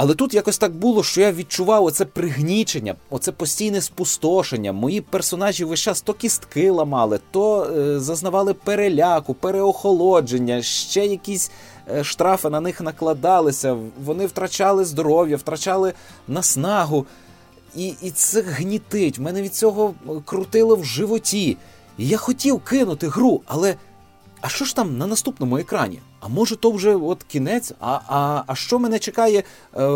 Але 0.00 0.14
тут 0.14 0.34
якось 0.34 0.58
так 0.58 0.74
було, 0.74 1.02
що 1.02 1.20
я 1.20 1.32
відчував 1.32 1.84
оце 1.84 2.04
пригнічення, 2.04 2.94
оце 3.10 3.32
постійне 3.32 3.80
спустошення. 3.80 4.72
Мої 4.72 5.00
персонажі 5.00 5.64
весь 5.64 5.80
час 5.80 6.00
то 6.00 6.14
кістки 6.14 6.70
ламали, 6.70 7.20
то 7.30 7.64
е, 7.64 8.00
зазнавали 8.00 8.54
переляку, 8.54 9.34
переохолодження, 9.34 10.62
ще 10.62 11.06
якісь 11.06 11.50
е, 11.90 12.04
штрафи 12.04 12.50
на 12.50 12.60
них 12.60 12.80
накладалися. 12.80 13.76
Вони 14.04 14.26
втрачали 14.26 14.84
здоров'я, 14.84 15.36
втрачали 15.36 15.92
наснагу. 16.28 17.06
І 17.76 17.94
і 18.02 18.10
це 18.10 18.42
гнітить. 18.42 19.18
Мене 19.18 19.42
від 19.42 19.54
цього 19.54 19.94
крутило 20.24 20.76
в 20.76 20.84
животі. 20.84 21.56
І 21.98 22.08
я 22.08 22.16
хотів 22.16 22.60
кинути 22.60 23.08
гру, 23.08 23.40
але 23.46 23.76
а 24.40 24.48
що 24.48 24.64
ж 24.64 24.76
там 24.76 24.98
на 24.98 25.06
наступному 25.06 25.58
екрані? 25.58 26.00
А 26.20 26.28
може, 26.28 26.56
то 26.56 26.70
вже 26.70 26.94
от 26.94 27.22
кінець? 27.22 27.72
А 27.80 28.00
а, 28.08 28.42
а 28.46 28.54
що 28.54 28.78
мене 28.78 28.98
чекає 28.98 29.42
е, 29.76 29.88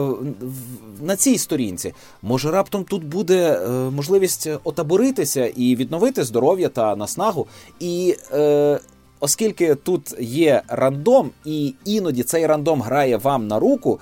на 1.01 1.17
цій 1.17 1.39
сторінці? 1.39 1.95
Може, 2.23 2.51
раптом 2.51 2.85
тут 2.85 3.05
буде 3.05 3.53
е, 3.53 3.69
можливість 3.71 4.49
отаборитися 4.65 5.47
і 5.47 5.77
відновити 5.77 6.25
здоров'я 6.25 6.69
та 6.69 6.97
наснагу? 6.97 7.47
І 7.81 8.17
е, 8.33 8.81
оскільки 9.21 9.75
тут 9.75 10.15
є 10.21 10.63
рандом, 10.69 11.31
і 11.45 11.75
іноді 11.85 12.23
цей 12.23 12.47
рандом 12.47 12.83
грає 12.83 13.17
вам 13.17 13.47
на 13.47 13.59
руку, 13.59 14.01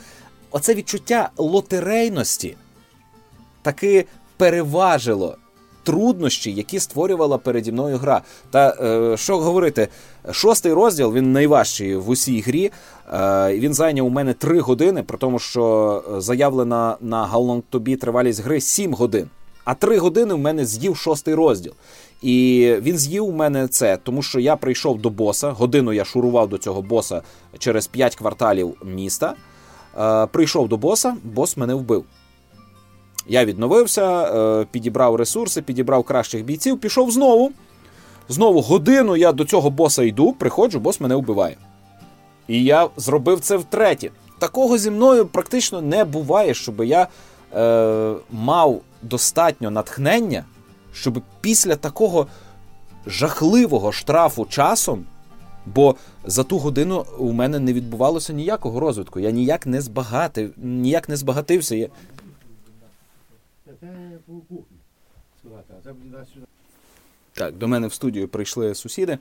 оце 0.51 0.75
відчуття 0.75 1.31
лотерейності 1.37 2.57
таки 3.63 4.07
переважило 4.37 5.37
труднощі, 5.83 6.53
які 6.53 6.81
створювала 6.81 7.39
переді 7.39 7.73
мною 7.73 7.97
гра. 7.97 8.23
Та 8.51 8.77
е, 8.81 9.17
що 9.17 9.39
говорити, 9.39 9.89
шостий 10.31 10.73
розділ 10.73 11.13
він 11.13 11.33
найважчий 11.33 11.97
в 11.97 12.09
усій 12.09 12.41
грі. 12.41 12.71
Е, 13.13 13.59
він 13.59 13.75
зайняв 13.75 14.07
у 14.07 14.11
мене 14.11 14.35
3 14.35 14.61
години, 14.61 15.03
при 15.03 15.19
тому, 15.19 15.39
що 15.39 16.03
заявлена 16.19 16.97
на 17.01 17.31
How 17.33 17.63
Be 17.73 17.97
тривалість 17.97 18.45
гри 18.45 18.61
7 18.61 18.95
годин. 18.95 19.29
А 19.65 19.75
3 19.75 19.99
години 19.99 20.35
в 20.35 20.39
мене 20.39 20.67
з'їв 20.67 20.97
шостий 20.97 21.35
розділ. 21.35 21.73
І 22.23 22.67
він 22.81 22.99
з'їв 22.99 23.27
у 23.27 23.33
мене 23.33 23.69
це, 23.69 23.99
тому 24.03 24.23
що 24.23 24.41
я 24.41 24.57
прийшов 24.57 25.01
до 25.01 25.11
боса. 25.11 25.51
Годину 25.51 25.93
я 25.93 26.05
шурував 26.05 26.49
до 26.49 26.59
цього 26.59 26.83
боса 26.83 27.23
через 27.59 27.87
5 27.87 28.17
кварталів 28.17 28.77
міста. 28.85 29.35
Е, 29.99 30.27
прийшов 30.27 30.69
до 30.69 30.77
боса, 30.77 31.17
бос 31.25 31.57
мене 31.57 31.75
вбив. 31.75 32.05
Я 33.31 33.45
відновився, 33.45 34.23
е, 34.23 34.67
підібрав 34.71 35.17
ресурси, 35.17 35.63
підібрав 35.63 36.05
кращих 36.05 36.45
бійців, 36.45 36.81
пішов 36.81 37.11
знову. 37.11 37.53
Знову 38.29 38.61
годину 38.61 39.17
я 39.17 39.33
до 39.33 39.45
цього 39.45 39.71
боса 39.71 40.03
йду, 40.03 40.33
приходжу, 40.33 40.79
бос 40.79 41.01
мене 41.01 41.15
вбиває. 41.15 41.57
І 42.49 42.65
я 42.65 42.89
зробив 42.97 43.41
це 43.41 43.57
втретє. 43.57 44.11
Такого 44.39 44.79
зі 44.79 44.91
мною 44.91 45.27
практично 45.27 45.83
не 45.83 46.05
буває, 46.05 46.55
щоб 46.55 46.85
я 46.85 47.09
е, 47.55 48.15
мав 48.31 48.81
достатньо 49.03 49.71
натхнення, 49.71 50.45
щоб 50.93 51.23
після 51.41 51.77
такого 51.77 52.27
жахливого 53.07 53.93
штрафу 53.93 54.47
часом. 54.49 55.05
Бо 55.67 55.95
за 56.25 56.45
ту 56.45 56.59
годину 56.59 57.05
у 57.19 57.33
мене 57.33 57.59
не 57.59 57.73
відбувалося 57.73 58.33
ніякого 58.33 58.81
розвитку. 58.81 59.21
Я 59.21 59.31
ніяк 59.31 59.67
не 59.67 59.81
збагатив, 59.81 60.53
ніяк 60.57 61.09
не 61.09 61.17
збагатився. 61.17 61.75
Я... 61.75 61.89
Так, 67.33 67.55
до 67.55 67.69
мене 67.69 67.87
в 67.87 67.93
студію 67.93 68.29
прийшли 68.29 68.75
сусіди. 68.75 69.19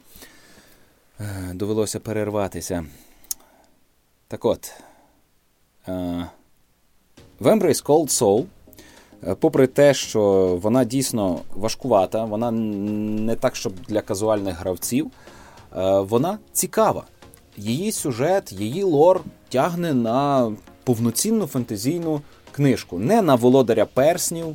Е, 1.19 1.51
довелося 1.53 1.99
перерватися. 1.99 2.85
Так 4.27 4.45
от. 4.45 4.73
Е, 5.87 6.27
в 7.39 7.47
Embrace 7.47 7.85
Cold 7.85 8.07
Soul, 8.07 8.45
е, 9.27 9.35
попри 9.35 9.67
те, 9.67 9.93
що 9.93 10.21
вона 10.61 10.83
дійсно 10.83 11.41
важкувата, 11.55 12.25
вона 12.25 12.51
не 12.51 13.35
так, 13.35 13.55
щоб 13.55 13.73
для 13.87 14.01
казуальних 14.01 14.57
гравців, 14.57 15.11
вона 15.99 16.39
цікава. 16.53 17.03
Її 17.57 17.91
сюжет, 17.91 18.51
її 18.51 18.83
лор 18.83 19.21
тягне 19.49 19.93
на 19.93 20.51
повноцінну 20.83 21.47
фентезійну 21.47 22.21
книжку. 22.59 22.99
Не 22.99 23.21
на 23.21 23.35
володаря 23.35 23.85
перснів, 23.85 24.45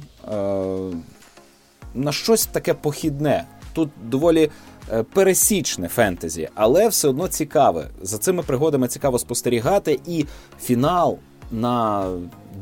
на 1.94 2.12
щось 2.12 2.46
таке 2.46 2.74
похідне. 2.74 3.44
Тут 3.72 3.90
доволі 4.02 4.50
е, 4.92 5.02
пересічне 5.02 5.88
фентезі, 5.88 6.48
але 6.54 6.88
все 6.88 7.08
одно 7.08 7.28
цікаве. 7.28 7.86
За 8.02 8.18
цими 8.18 8.42
пригодами 8.42 8.88
цікаво 8.88 9.18
спостерігати. 9.18 10.00
І 10.06 10.24
фінал 10.60 11.18
на 11.52 12.06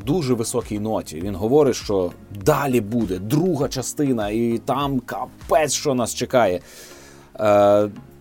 дуже 0.05 0.33
високій 0.33 0.79
ноті. 0.79 1.21
Він 1.21 1.35
говорить, 1.35 1.75
що 1.75 2.11
далі 2.45 2.81
буде 2.81 3.19
друга 3.19 3.67
частина, 3.67 4.29
і 4.29 4.61
там 4.65 4.99
капець, 4.99 5.73
що 5.73 5.93
нас 5.93 6.15
чекає. 6.15 6.59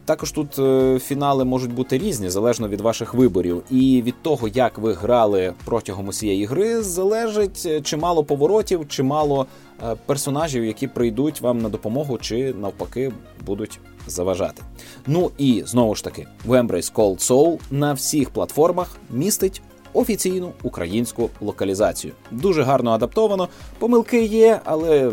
Е, 0.02 0.04
також 0.04 0.32
тут 0.32 0.58
е, 0.58 0.98
фінали 0.98 1.44
можуть 1.44 1.74
бути 1.74 1.98
різні, 1.98 2.30
залежно 2.30 2.68
від 2.68 2.80
ваших 2.80 3.14
виборів. 3.14 3.62
І 3.70 4.02
від 4.02 4.22
того, 4.22 4.48
як 4.48 4.78
ви 4.78 4.92
грали 4.92 5.54
протягом 5.64 6.08
усієї 6.08 6.44
гри, 6.44 6.82
залежить 6.82 7.84
чимало 7.84 8.24
поворотів, 8.24 8.88
чимало 8.88 9.46
Е, 9.90 9.96
персонажів, 10.06 10.64
які 10.64 10.88
прийдуть 10.88 11.40
вам 11.40 11.58
на 11.58 11.68
допомогу, 11.68 12.18
чи 12.18 12.54
навпаки 12.54 13.12
будуть 13.46 13.80
заважати. 14.06 14.62
Ну 15.06 15.30
і 15.38 15.62
знову 15.66 15.94
ж 15.94 16.04
таки, 16.04 16.26
в 16.44 16.50
Embrace 16.50 16.92
Cold 16.92 17.30
Soul 17.30 17.58
на 17.70 17.92
всіх 17.92 18.30
платформах 18.30 18.96
містить 19.10 19.62
офіційну 19.92 20.52
українську 20.62 21.30
локалізацію. 21.40 22.12
Дуже 22.30 22.62
гарно 22.62 22.90
адаптовано. 22.90 23.48
Помилки 23.78 24.24
є, 24.24 24.60
але 24.64 25.12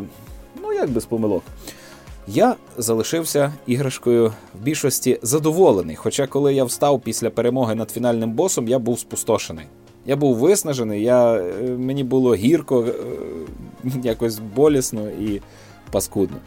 ну 0.61 0.73
як 0.73 0.89
без 0.89 1.05
помилок. 1.05 1.43
Я 2.33 2.55
залишився 2.77 3.53
іграшкою 3.67 4.33
в 4.59 4.63
більшості 4.63 5.19
задоволений. 5.21 5.95
Хоча, 5.95 6.27
коли 6.27 6.53
я 6.53 6.63
встав 6.63 7.01
після 7.01 7.29
перемоги 7.29 7.75
над 7.75 7.91
фінальним 7.91 8.31
босом, 8.31 8.67
я 8.67 8.79
був 8.79 8.99
спустошений. 8.99 9.65
Я 10.05 10.15
був 10.15 10.35
виснажений, 10.35 11.03
я, 11.03 11.35
е, 11.35 11.63
мені 11.63 12.03
було 12.03 12.35
гірко, 12.35 12.85
е, 12.87 12.93
якось 14.03 14.39
болісно 14.55 15.09
і 15.09 15.41
паскудно. 15.91 16.37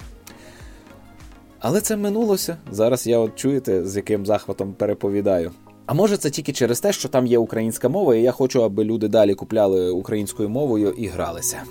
Але 1.61 1.81
це 1.81 1.97
минулося. 1.97 2.57
Зараз 2.71 3.07
я 3.07 3.19
от 3.19 3.37
чуєте, 3.37 3.87
з 3.87 3.97
яким 3.97 4.27
захватом 4.27 4.73
переповідаю. 4.73 5.51
А 5.87 5.95
може 5.95 6.17
це 6.17 6.31
тільки 6.31 6.53
через 6.53 6.81
те, 6.81 6.93
що 6.93 7.09
там 7.09 7.27
є 7.27 7.39
українська 7.39 7.89
мова, 7.89 8.15
і 8.17 8.23
я 8.23 8.33
хочу, 8.33 8.65
аби 8.65 8.85
люди 8.85 9.09
далі 9.09 9.35
купляли 9.35 9.91
українською 9.91 10.49
мовою 10.49 10.95
і 10.99 11.07
гралися. 11.07 11.63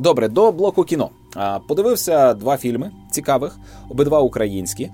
Добре, 0.00 0.28
до 0.28 0.52
блоку 0.52 0.84
кіно. 0.84 1.10
Подивився 1.68 2.34
два 2.34 2.56
фільми 2.56 2.92
цікавих, 3.10 3.58
обидва 3.88 4.20
українські. 4.20 4.90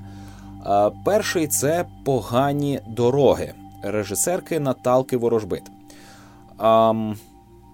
Перший 1.05 1.47
це 1.47 1.85
погані 2.05 2.81
дороги 2.88 3.55
режисерки 3.83 4.61
Наталки 4.61 5.16
Ворожбит. 5.16 5.62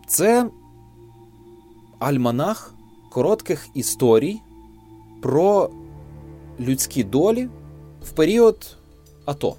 Це 0.07 0.47
альманах 1.99 2.75
коротких 3.11 3.69
історій 3.75 4.41
про 5.23 5.71
людські 6.61 7.05
долі 7.05 7.49
в 8.03 8.11
період 8.11 8.77
АТО. 9.25 9.57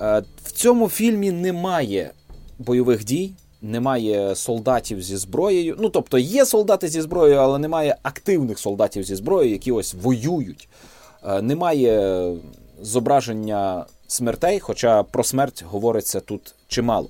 Е, 0.00 0.22
в 0.44 0.52
цьому 0.52 0.88
фільмі 0.88 1.32
немає 1.32 2.10
бойових 2.58 3.04
дій, 3.04 3.34
немає 3.64 4.34
солдатів 4.34 5.02
зі 5.02 5.16
зброєю. 5.16 5.76
Ну, 5.78 5.88
тобто, 5.88 6.18
є 6.18 6.46
солдати 6.46 6.88
зі 6.88 7.00
зброєю, 7.00 7.38
але 7.38 7.58
немає 7.58 7.96
активних 8.02 8.58
солдатів 8.58 9.04
зі 9.04 9.14
зброєю, 9.14 9.52
які 9.52 9.72
ось 9.72 9.94
воюють. 9.94 10.68
Е, 11.26 11.42
немає 11.42 12.32
зображення 12.80 13.86
смертей, 14.06 14.60
хоча 14.60 15.02
про 15.02 15.24
смерть 15.24 15.64
говориться 15.68 16.20
тут 16.20 16.54
чимало. 16.68 17.08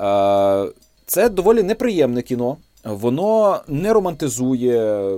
Е, 0.00 0.72
це 1.06 1.28
доволі 1.28 1.62
неприємне 1.62 2.22
кіно. 2.22 2.56
Воно 2.84 3.60
не 3.68 3.92
романтизує 3.92 5.08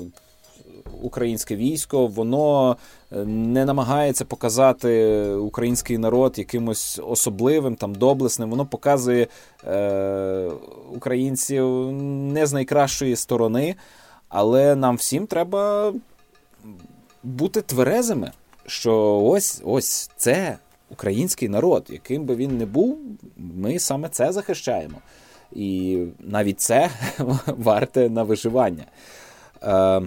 українське 1.02 1.56
військо, 1.56 2.06
воно 2.06 2.76
е, 3.12 3.24
не 3.24 3.64
намагається 3.64 4.24
показати 4.24 5.24
український 5.24 5.98
народ 5.98 6.38
якимось 6.38 7.00
особливим, 7.06 7.76
там 7.76 7.94
доблесним. 7.94 8.50
Воно 8.50 8.66
показує 8.66 9.26
е, 9.66 10.50
українців 10.92 11.92
не 12.32 12.46
з 12.46 12.52
найкращої 12.52 13.16
сторони, 13.16 13.74
але 14.28 14.76
нам 14.76 14.96
всім 14.96 15.26
треба 15.26 15.92
бути 17.22 17.60
тверезими, 17.62 18.32
що 18.66 19.20
ось 19.24 19.62
ось 19.64 20.10
це 20.16 20.58
український 20.90 21.48
народ, 21.48 21.86
яким 21.88 22.24
би 22.24 22.36
він 22.36 22.58
не 22.58 22.66
був, 22.66 22.98
ми 23.36 23.78
саме 23.78 24.08
це 24.08 24.32
захищаємо. 24.32 24.98
І 25.52 25.98
навіть 26.18 26.60
це 26.60 26.90
варте 27.46 28.10
на 28.10 28.22
виживання. 28.22 28.84
Е, 29.62 30.02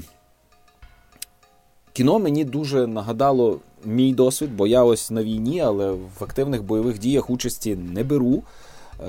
Кіно 1.94 2.20
мені 2.20 2.44
дуже 2.44 2.88
нагадало 2.88 3.60
мій 3.86 4.14
досвід, 4.14 4.56
бо 4.56 4.68
я 4.68 4.84
ось 4.84 5.12
на 5.12 5.24
війні, 5.24 5.62
але 5.62 5.92
в 5.92 6.24
активних 6.24 6.64
бойових 6.64 7.00
діях 7.00 7.30
участі 7.30 7.76
не 7.76 8.04
беру 8.04 8.44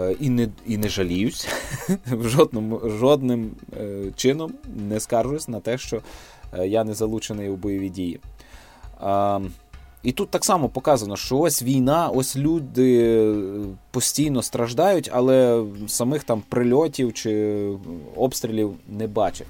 е, 0.01 0.17
і 0.21 0.31
не 0.31 0.49
і 0.67 0.77
не 0.77 0.89
жаліюсь. 0.89 1.49
Жодним, 2.23 2.81
жодним 2.85 3.51
е, 3.81 4.05
чином 4.17 4.53
не 4.89 5.01
скаржусь 5.01 5.49
на 5.49 5.61
те, 5.61 5.79
що 5.79 6.01
е, 6.59 6.69
я 6.69 6.85
не 6.85 6.95
залучений 6.95 7.51
у 7.51 7.57
бойові 7.57 7.89
дії. 7.89 8.21
І 10.03 10.13
тут 10.13 10.31
так 10.31 10.45
само 10.45 10.69
показано, 10.69 11.17
що 11.17 11.39
ось 11.39 11.63
війна, 11.63 12.09
ось 12.09 12.37
люди 12.37 13.27
постійно 13.91 14.43
страждають, 14.43 15.11
але 15.13 15.65
самих 15.87 16.25
там 16.25 16.43
прильотів 16.49 17.13
чи 17.13 17.63
обстрілів 18.17 18.75
не 18.89 19.07
бачать. 19.07 19.47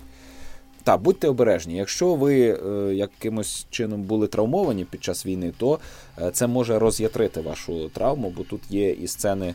Так, 0.84 1.00
будьте 1.00 1.28
обережні. 1.28 1.76
Якщо 1.76 2.14
ви 2.14 2.40
е, 2.40 2.94
якимось 2.94 3.66
чином 3.70 4.02
були 4.02 4.26
травмовані 4.26 4.84
під 4.84 5.04
час 5.04 5.26
війни, 5.26 5.52
то 5.58 5.78
е, 6.18 6.30
це 6.30 6.46
може 6.46 6.78
роз'ятрити 6.78 7.40
вашу 7.40 7.88
травму, 7.88 8.32
бо 8.36 8.42
тут 8.42 8.60
є 8.70 8.90
і 8.90 9.08
сцени 9.08 9.54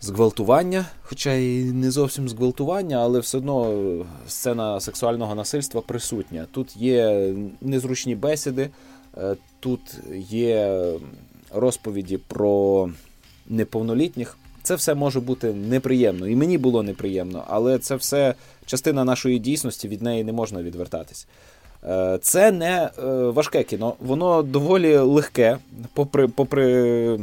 зґвалтування, 0.00 0.86
хоча 1.02 1.34
і 1.34 1.64
не 1.64 1.90
зовсім 1.90 2.28
зґвалтування, 2.28 2.96
але 2.96 3.20
все 3.20 3.38
одно 3.38 3.84
сцена 4.28 4.80
сексуального 4.80 5.34
насильства 5.34 5.80
присутня. 5.80 6.46
Тут 6.52 6.76
є 6.76 7.32
незручні 7.60 8.14
бесіди. 8.14 8.70
Е, 9.16 9.36
тут 9.60 9.80
є 10.28 10.84
розповіді 11.54 12.18
про 12.18 12.90
неповнолітніх 13.48 14.36
Це 14.62 14.74
все 14.74 14.94
може 14.94 15.20
бути 15.20 15.52
неприємно, 15.52 16.28
і 16.28 16.36
мені 16.36 16.58
було 16.58 16.82
неприємно, 16.82 17.44
але 17.48 17.78
це 17.78 17.96
все 17.96 18.34
частина 18.66 19.04
нашої 19.04 19.38
дійсності, 19.38 19.88
від 19.88 20.02
неї 20.02 20.24
не 20.24 20.32
можна 20.32 20.62
відвертатись. 20.62 21.26
Е, 21.86 22.18
це 22.22 22.52
не 22.52 22.90
е, 22.98 23.02
важке 23.30 23.62
кіно, 23.62 23.94
воно 24.00 24.42
доволі 24.42 24.96
легке, 24.96 25.58
попри 25.94 26.28
попри 26.28 27.20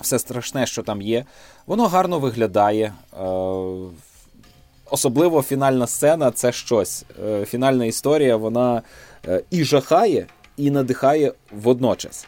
все 0.00 0.18
страшне, 0.18 0.66
що 0.66 0.82
там 0.82 1.02
є. 1.02 1.24
Воно 1.66 1.86
гарно 1.86 2.18
виглядає. 2.18 2.92
Е, 3.12 3.26
особливо 4.90 5.42
фінальна 5.42 5.86
сцена 5.86 6.30
це 6.30 6.52
щось. 6.52 7.04
Фінальна 7.44 7.84
історія 7.84 8.36
вона 8.36 8.82
і 9.50 9.64
жахає, 9.64 10.26
і 10.56 10.70
надихає 10.70 11.32
водночас. 11.52 12.26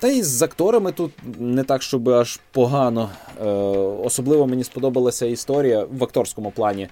Та 0.00 0.08
і 0.08 0.22
з 0.22 0.42
акторами 0.42 0.92
тут 0.92 1.12
не 1.38 1.64
так, 1.64 1.82
щоб 1.82 2.08
аж 2.08 2.40
погано. 2.52 3.10
Особливо 4.04 4.46
мені 4.46 4.64
сподобалася 4.64 5.26
історія 5.26 5.86
в 5.90 6.04
акторському 6.04 6.50
плані 6.50 6.88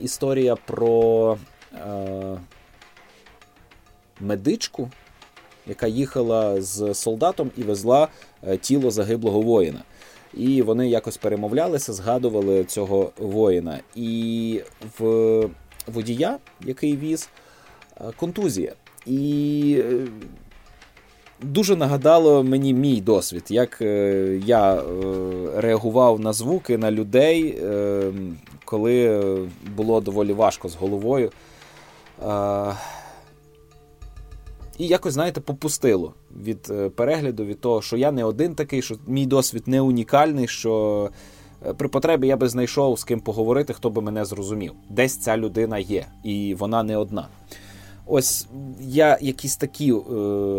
історія 0.00 0.56
про 0.56 1.38
е, 1.74 2.38
медичку, 4.20 4.90
яка 5.66 5.86
їхала 5.86 6.62
з 6.62 6.94
солдатом 6.94 7.50
і 7.56 7.62
везла 7.62 8.08
е, 8.48 8.56
тіло 8.56 8.90
загиблого 8.90 9.40
воїна. 9.40 9.82
І 10.34 10.62
вони 10.62 10.88
якось 10.88 11.16
перемовлялися, 11.16 11.92
згадували 11.92 12.64
цього 12.64 13.12
воїна. 13.18 13.80
І 13.94 14.62
в 14.98 15.48
водія, 15.86 16.38
який 16.60 16.96
віз, 16.96 17.28
е, 18.00 18.04
контузія. 18.16 18.72
І 19.06 19.82
дуже 21.42 21.76
нагадало 21.76 22.42
мені 22.42 22.74
мій 22.74 23.00
досвід, 23.00 23.44
як 23.48 23.80
я 24.46 24.82
реагував 25.56 26.20
на 26.20 26.32
звуки, 26.32 26.78
на 26.78 26.90
людей, 26.90 27.62
коли 28.64 29.20
було 29.76 30.00
доволі 30.00 30.32
важко 30.32 30.68
з 30.68 30.74
головою. 30.74 31.30
І 34.78 34.86
якось, 34.86 35.14
знаєте, 35.14 35.40
попустило 35.40 36.14
від 36.44 36.68
е, 36.70 36.88
перегляду, 36.88 37.44
від 37.44 37.60
того, 37.60 37.82
що 37.82 37.96
я 37.96 38.12
не 38.12 38.24
один 38.24 38.54
такий, 38.54 38.82
що 38.82 38.94
мій 39.06 39.26
досвід 39.26 39.62
не 39.66 39.80
унікальний, 39.80 40.48
що 40.48 41.10
е, 41.66 41.74
при 41.74 41.88
потребі 41.88 42.26
я 42.26 42.36
би 42.36 42.48
знайшов 42.48 42.98
з 42.98 43.04
ким 43.04 43.20
поговорити, 43.20 43.72
хто 43.72 43.90
би 43.90 44.02
мене 44.02 44.24
зрозумів. 44.24 44.72
Десь 44.90 45.16
ця 45.16 45.36
людина 45.36 45.78
є, 45.78 46.06
і 46.24 46.54
вона 46.54 46.82
не 46.82 46.96
одна. 46.96 47.28
Ось 48.06 48.46
я 48.80 49.18
якісь 49.20 49.56
такі 49.56 49.92
е, 49.92 50.00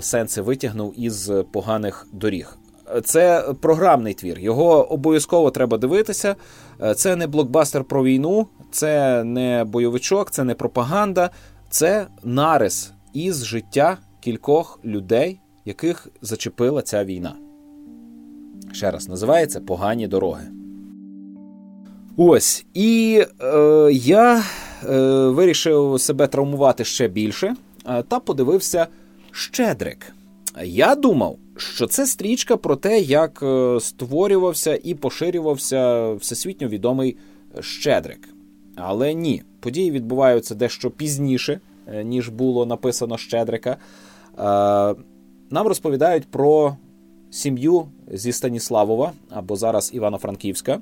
сенси 0.01 0.41
витягнув 0.41 0.93
із 0.99 1.31
поганих 1.51 2.07
доріг. 2.11 2.57
Це 3.03 3.53
програмний 3.61 4.13
твір. 4.13 4.39
Його 4.39 4.91
обов'язково 4.91 5.51
треба 5.51 5.77
дивитися. 5.77 6.35
Е, 6.81 6.93
це 6.93 7.15
не 7.15 7.27
блокбастер 7.27 7.83
про 7.83 8.03
війну, 8.03 8.47
це 8.71 9.23
не 9.23 9.63
бойовичок, 9.63 10.31
це 10.31 10.43
не 10.43 10.55
пропаганда, 10.55 11.29
це 11.69 12.07
нарис 12.23 12.93
із 13.13 13.45
життя 13.45 13.97
кількох 14.19 14.79
людей, 14.85 15.39
яких 15.65 16.07
зачепила 16.21 16.81
ця 16.81 17.05
війна. 17.05 17.35
Ще 18.71 18.91
раз 18.91 19.09
називається 19.09 19.61
Погані 19.61 20.07
дороги. 20.07 20.62
Ось. 22.17 22.65
І 22.73 23.21
е, 23.41 23.89
я 23.93 24.43
е, 24.89 24.97
вирішив 25.27 26.01
себе 26.01 26.27
травмувати 26.27 26.83
ще 26.85 27.07
більше 27.07 27.55
е, 27.87 28.03
та 28.03 28.19
подивився 28.19 28.87
Щедрик. 29.31 30.13
Я 30.63 30.95
думав, 30.95 31.37
що 31.57 31.87
це 31.87 32.07
стрічка 32.07 32.57
про 32.57 32.75
те, 32.75 32.99
як 32.99 33.43
е, 33.43 33.79
створювався 33.79 34.79
і 34.83 34.93
поширювався 34.93 36.13
всесвітньо 36.13 36.67
відомий 36.67 37.17
Щедрик. 37.59 38.29
Але 38.75 39.13
ні, 39.13 39.43
події 39.59 39.91
відбуваються 39.91 40.55
дещо 40.55 40.91
пізніше, 40.91 41.59
е, 41.87 42.03
ніж 42.03 42.29
було 42.29 42.65
написано 42.65 43.17
Щедрика. 43.17 43.77
Нам 45.49 45.67
розповідають 45.67 46.27
про 46.27 46.77
сім'ю 47.31 47.85
зі 48.11 48.31
Станіславова 48.31 49.11
або 49.29 49.55
зараз 49.55 49.91
Івано-Франківська 49.93 50.79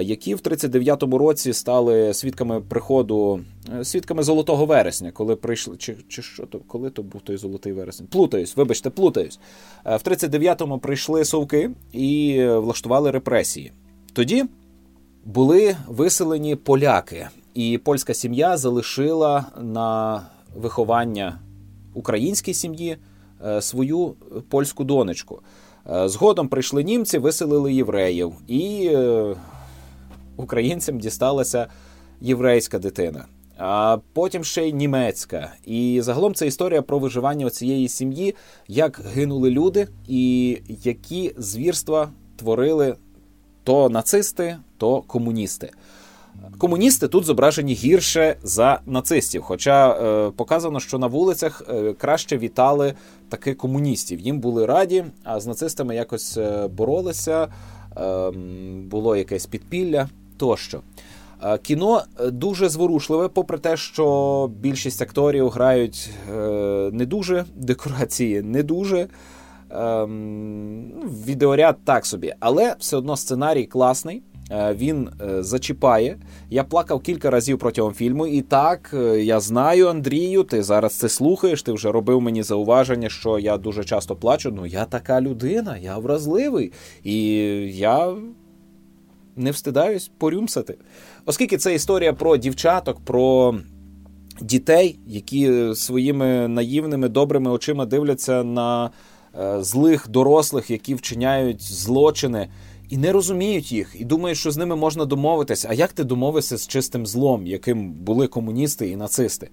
які 0.00 0.34
в 0.34 0.38
39-му 0.38 1.18
році 1.18 1.52
стали 1.52 2.14
свідками 2.14 2.60
приходу, 2.60 3.40
е, 3.78 3.84
свідками 3.84 4.22
Золотого 4.22 4.66
вересня, 4.66 5.10
коли 5.12 5.36
прийшли. 5.36 5.76
Чи 5.76 5.96
чи 6.08 6.22
що 6.22 6.46
то, 6.46 6.58
коли 6.58 6.90
то 6.90 7.02
був 7.02 7.20
той 7.20 7.36
золотий 7.36 7.72
вересень? 7.72 8.06
Плутаюсь, 8.06 8.56
вибачте, 8.56 8.90
плутаюсь. 8.90 9.40
Е, 9.84 9.96
в 9.96 10.00
39-му 10.00 10.78
прийшли 10.78 11.24
совки 11.24 11.70
і 11.92 12.44
влаштували 12.46 13.10
репресії. 13.10 13.72
Тоді 14.12 14.44
були 15.24 15.76
виселені 15.88 16.56
поляки, 16.56 17.28
і 17.54 17.78
польська 17.78 18.14
сім'я 18.14 18.56
залишила 18.56 19.46
на 19.60 20.22
виховання 20.56 21.40
українській 21.94 22.54
сім'ї 22.54 22.96
е, 23.46 23.62
свою 23.62 24.14
польську 24.48 24.84
донечку. 24.84 25.40
Згодом 26.04 26.48
прийшли 26.48 26.84
німці, 26.84 27.18
виселили 27.18 27.74
євреїв 27.74 28.32
і 28.48 28.90
українцям 30.38 30.98
дісталася 30.98 31.66
єврейська 32.20 32.78
дитина, 32.78 33.24
а 33.58 33.98
потім 34.12 34.44
ще 34.44 34.68
й 34.68 34.72
німецька. 34.72 35.52
І 35.64 36.00
загалом 36.02 36.34
це 36.34 36.46
історія 36.46 36.82
про 36.82 36.98
виживання 36.98 37.50
цієї 37.50 37.88
сім'ї, 37.88 38.34
як 38.68 39.00
гинули 39.14 39.50
люди, 39.50 39.88
і 40.08 40.58
які 40.68 41.34
звірства 41.36 42.08
творили 42.36 42.96
то 43.64 43.88
нацисти, 43.88 44.56
то 44.76 45.02
комуністи. 45.02 45.70
Комуністи 46.58 47.08
тут 47.08 47.24
зображені 47.24 47.74
гірше 47.74 48.36
за 48.42 48.80
нацистів. 48.86 49.42
Хоча 49.42 49.90
е, 49.90 50.30
показано, 50.30 50.80
що 50.80 50.98
на 50.98 51.06
вулицях 51.06 51.62
е, 51.68 51.92
краще 51.92 52.38
вітали 52.38 52.94
таки 53.28 53.54
комуністів. 53.54 54.20
Їм 54.20 54.40
були 54.40 54.66
раді, 54.66 55.04
а 55.24 55.40
з 55.40 55.46
нацистами 55.46 55.94
якось 55.94 56.36
е, 56.36 56.68
боролися, 56.68 57.48
е, 57.96 58.30
було 58.90 59.16
якесь 59.16 59.46
підпілля 59.46 60.08
тощо. 60.38 60.82
Е, 61.42 61.58
кіно 61.58 62.02
е, 62.20 62.30
дуже 62.30 62.68
зворушливе, 62.68 63.28
попри 63.28 63.58
те, 63.58 63.76
що 63.76 64.50
більшість 64.60 65.02
акторів 65.02 65.48
грають 65.48 66.10
е, 66.30 66.36
не 66.92 67.06
дуже, 67.06 67.44
декорації 67.56 68.42
не 68.42 68.62
дуже. 68.62 69.08
Ем, 69.70 70.92
відеоряд 71.26 71.76
так 71.84 72.06
собі, 72.06 72.34
але 72.40 72.76
все 72.78 72.96
одно 72.96 73.16
сценарій 73.16 73.66
класний. 73.66 74.22
Він 74.74 75.10
зачіпає. 75.40 76.18
Я 76.50 76.64
плакав 76.64 77.00
кілька 77.00 77.30
разів 77.30 77.58
протягом 77.58 77.92
фільму, 77.92 78.26
і 78.26 78.42
так 78.42 78.94
я 79.16 79.40
знаю, 79.40 79.88
Андрію, 79.88 80.42
ти 80.42 80.62
зараз 80.62 80.94
це 80.94 81.08
слухаєш. 81.08 81.62
Ти 81.62 81.72
вже 81.72 81.92
робив 81.92 82.20
мені 82.20 82.42
зауваження, 82.42 83.08
що 83.08 83.38
я 83.38 83.56
дуже 83.58 83.84
часто 83.84 84.16
плачу. 84.16 84.52
Ну 84.56 84.66
я 84.66 84.84
така 84.84 85.20
людина, 85.20 85.76
я 85.76 85.98
вразливий. 85.98 86.72
І 87.04 87.26
я 87.76 88.14
не 89.38 89.50
встидаюсь 89.50 90.10
порюмсати. 90.18 90.78
Оскільки 91.26 91.56
це 91.56 91.74
історія 91.74 92.12
про 92.12 92.36
дівчаток, 92.36 93.00
про 93.04 93.54
дітей, 94.40 94.98
які 95.06 95.70
своїми 95.74 96.48
наївними 96.48 97.08
добрими 97.08 97.50
очима 97.50 97.86
дивляться 97.86 98.44
на 98.44 98.90
е, 99.40 99.62
злих 99.62 100.08
дорослих, 100.08 100.70
які 100.70 100.94
вчиняють 100.94 101.62
злочини. 101.62 102.48
І 102.88 102.96
не 102.96 103.12
розуміють 103.12 103.72
їх, 103.72 103.96
і 103.98 104.04
думають, 104.04 104.38
що 104.38 104.50
з 104.50 104.56
ними 104.56 104.76
можна 104.76 105.04
домовитись. 105.04 105.66
А 105.68 105.74
як 105.74 105.92
ти 105.92 106.04
домовишся 106.04 106.56
з 106.56 106.66
чистим 106.66 107.06
злом, 107.06 107.46
яким 107.46 107.92
були 107.92 108.26
комуністи 108.26 108.88
і 108.88 108.96
нацисти? 108.96 109.50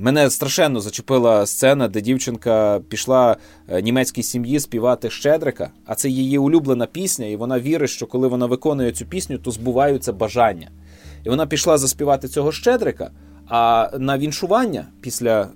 Мене 0.00 0.30
страшенно 0.30 0.80
зачепила 0.80 1.46
сцена, 1.46 1.88
де 1.88 2.00
дівчинка 2.00 2.80
пішла 2.88 3.36
е, 3.68 3.82
німецькій 3.82 4.22
сім'ї 4.22 4.60
співати 4.60 5.10
Щедрика, 5.10 5.70
а 5.86 5.94
це 5.94 6.08
її 6.08 6.38
улюблена 6.38 6.86
пісня, 6.86 7.26
і 7.26 7.36
вона 7.36 7.60
вірить, 7.60 7.90
що 7.90 8.06
коли 8.06 8.28
вона 8.28 8.46
виконує 8.46 8.92
цю 8.92 9.06
пісню, 9.06 9.38
то 9.38 9.50
збуваються 9.50 10.12
бажання. 10.12 10.70
І 11.24 11.28
вона 11.28 11.46
пішла 11.46 11.78
заспівати 11.78 12.28
цього 12.28 12.52
Щедрика, 12.52 13.10
а 13.48 13.90
на 13.98 14.18
віншування 14.18 14.86
після 15.00 15.40
е, 15.42 15.48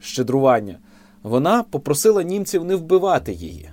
щедрування 0.00 0.78
вона 1.22 1.62
попросила 1.62 2.22
німців 2.22 2.64
не 2.64 2.76
вбивати 2.76 3.32
її. 3.32 3.68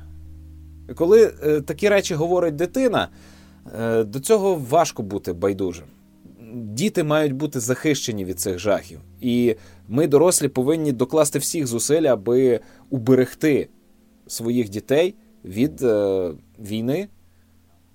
Коли 0.95 1.34
е, 1.43 1.61
такі 1.61 1.89
речі 1.89 2.15
говорить 2.15 2.55
дитина, 2.55 3.07
е, 3.80 4.03
до 4.03 4.19
цього 4.19 4.61
важко 4.69 5.03
бути 5.03 5.34
байдужим 5.34 5.86
діти 6.54 7.04
мають 7.04 7.34
бути 7.34 7.60
захищені 7.60 8.26
від 8.26 8.39
цих 8.39 8.60
жахів. 8.60 9.00
І 9.22 9.56
ми, 9.88 10.08
дорослі, 10.08 10.47
повинні 10.47 10.91
докласти 10.91 11.39
всіх 11.39 11.68
зусиль, 11.68 12.04
аби 12.04 12.60
уберегти 12.89 13.70
своїх 14.28 14.70
дітей 14.70 15.16
від 15.45 15.82
е, 15.82 16.32
війни 16.60 17.08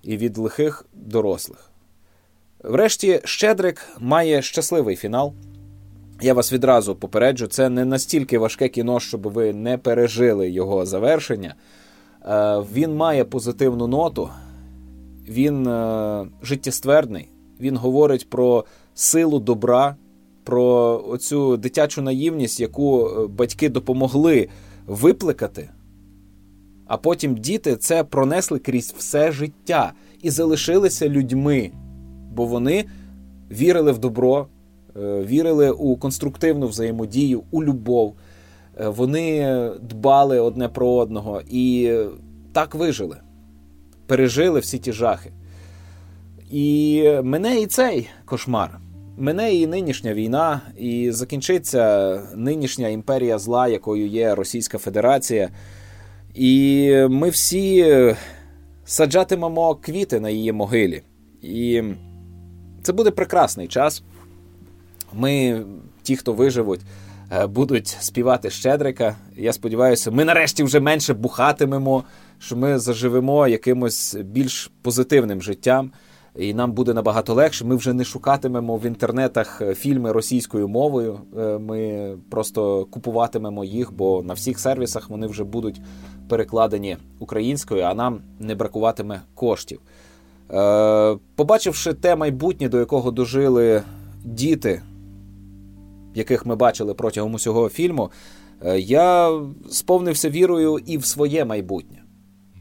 і 0.03 0.17
від 0.17 0.37
лихих 0.37 0.85
дорослих. 0.93 1.71
Врешті, 2.63 3.21
Щедрик 3.23 3.87
має 3.99 4.41
щасливий 4.41 4.95
фінал. 4.95 5.33
Я 6.21 6.33
вас 6.33 6.53
відразу 6.53 6.95
попереджу, 6.95 7.47
це 7.47 7.69
не 7.69 7.85
настільки 7.85 8.37
важке 8.37 8.69
кіно, 8.69 8.99
щоб 8.99 9.21
ви 9.21 9.53
не 9.53 9.77
пережили 9.77 10.49
його 10.49 10.85
завершення. 10.85 11.55
Він 12.73 12.95
має 12.95 13.25
позитивну 13.25 13.87
ноту, 13.87 14.29
він 15.27 15.65
життєствердний, 16.43 17.29
він 17.59 17.77
говорить 17.77 18.29
про 18.29 18.65
силу 18.93 19.39
добра, 19.39 19.95
про 20.43 21.03
оцю 21.07 21.57
дитячу 21.57 22.01
наївність, 22.01 22.59
яку 22.59 23.09
батьки 23.29 23.69
допомогли 23.69 24.49
випликати. 24.87 25.69
А 26.87 26.97
потім 26.97 27.35
діти 27.35 27.75
це 27.75 28.03
пронесли 28.03 28.59
крізь 28.59 28.93
все 28.97 29.31
життя 29.31 29.93
і 30.21 30.29
залишилися 30.29 31.09
людьми, 31.09 31.71
бо 32.31 32.45
вони 32.45 32.85
вірили 33.51 33.91
в 33.91 33.97
добро, 33.97 34.47
е, 34.97 35.23
вірили 35.23 35.71
у 35.71 35.95
конструктивну 35.97 36.67
взаємодію, 36.67 37.43
у 37.51 37.63
любов. 37.63 38.15
Е, 38.79 38.89
вони 38.89 39.55
дбали 39.81 40.39
одне 40.39 40.69
про 40.69 40.89
одного 40.89 41.41
і 41.49 41.95
так 42.53 42.75
вижили, 42.75 43.17
пережили 44.07 44.59
всі 44.59 44.79
ті 44.79 44.93
жахи. 44.93 45.31
І 46.51 47.03
мене 47.23 47.61
і 47.61 47.67
цей 47.67 48.09
кошмар. 48.25 48.79
Мене 49.17 49.55
і 49.55 49.67
нинішня 49.67 50.13
війна, 50.13 50.61
і 50.77 51.11
закінчиться 51.11 52.21
нинішня 52.35 52.87
імперія 52.87 53.39
зла, 53.39 53.67
якою 53.67 54.07
є 54.07 54.35
Російська 54.35 54.77
Федерація. 54.77 55.49
І 56.33 56.91
ми 57.09 57.29
всі 57.29 57.95
саджатимемо 58.85 59.75
квіти 59.75 60.19
на 60.19 60.29
її 60.29 60.51
могилі. 60.51 61.01
І 61.41 61.83
це 62.83 62.93
буде 62.93 63.11
прекрасний 63.11 63.67
час. 63.67 64.03
Ми, 65.13 65.63
ті, 66.03 66.15
хто 66.15 66.33
виживуть, 66.33 66.81
е, 67.31 67.47
будуть 67.47 67.87
співати 67.87 68.49
Щедрика. 68.49 69.15
Я 69.37 69.53
сподіваюся, 69.53 70.11
ми 70.11 70.25
нарешті 70.25 70.63
вже 70.63 70.79
менше 70.79 71.13
бухатимемо, 71.13 72.03
що 72.39 72.55
ми 72.55 72.79
заживемо 72.79 73.47
якимось 73.47 74.15
більш 74.15 74.71
позитивним 74.81 75.41
життям. 75.41 75.91
І 76.37 76.53
нам 76.53 76.71
буде 76.71 76.93
набагато 76.93 77.33
легше. 77.33 77.65
Ми 77.65 77.75
вже 77.75 77.93
не 77.93 78.03
шукатимемо 78.03 78.77
в 78.77 78.85
інтернетах 78.85 79.61
е, 79.61 79.75
фільми 79.75 80.11
російською 80.11 80.67
мовою. 80.67 81.19
Е, 81.37 81.57
ми 81.57 82.09
просто 82.29 82.85
купуватимемо 82.85 83.63
їх, 83.63 83.93
бо 83.93 84.23
на 84.23 84.33
всіх 84.33 84.59
сервісах 84.59 85.09
вони 85.09 85.27
вже 85.27 85.43
будуть 85.43 85.81
перекладені 86.29 86.97
українською, 87.19 87.81
а 87.81 87.93
нам 87.93 88.21
не 88.39 88.55
бракуватиме 88.55 89.21
коштів. 89.35 89.81
Е, 90.51 91.17
побачивши 91.35 91.93
те 91.93 92.15
майбутнє, 92.15 92.69
до 92.69 92.79
якого 92.79 93.11
дожили 93.11 93.83
діти, 94.23 94.81
яких 96.15 96.45
ми 96.45 96.55
бачили 96.55 96.93
протягом 96.93 97.33
усього 97.33 97.69
фільму, 97.69 98.11
я 98.77 99.39
сповнився 99.69 100.29
вірою 100.29 100.79
і 100.85 100.97
в 100.97 101.05
своє 101.05 101.45
майбутнє. 101.45 102.03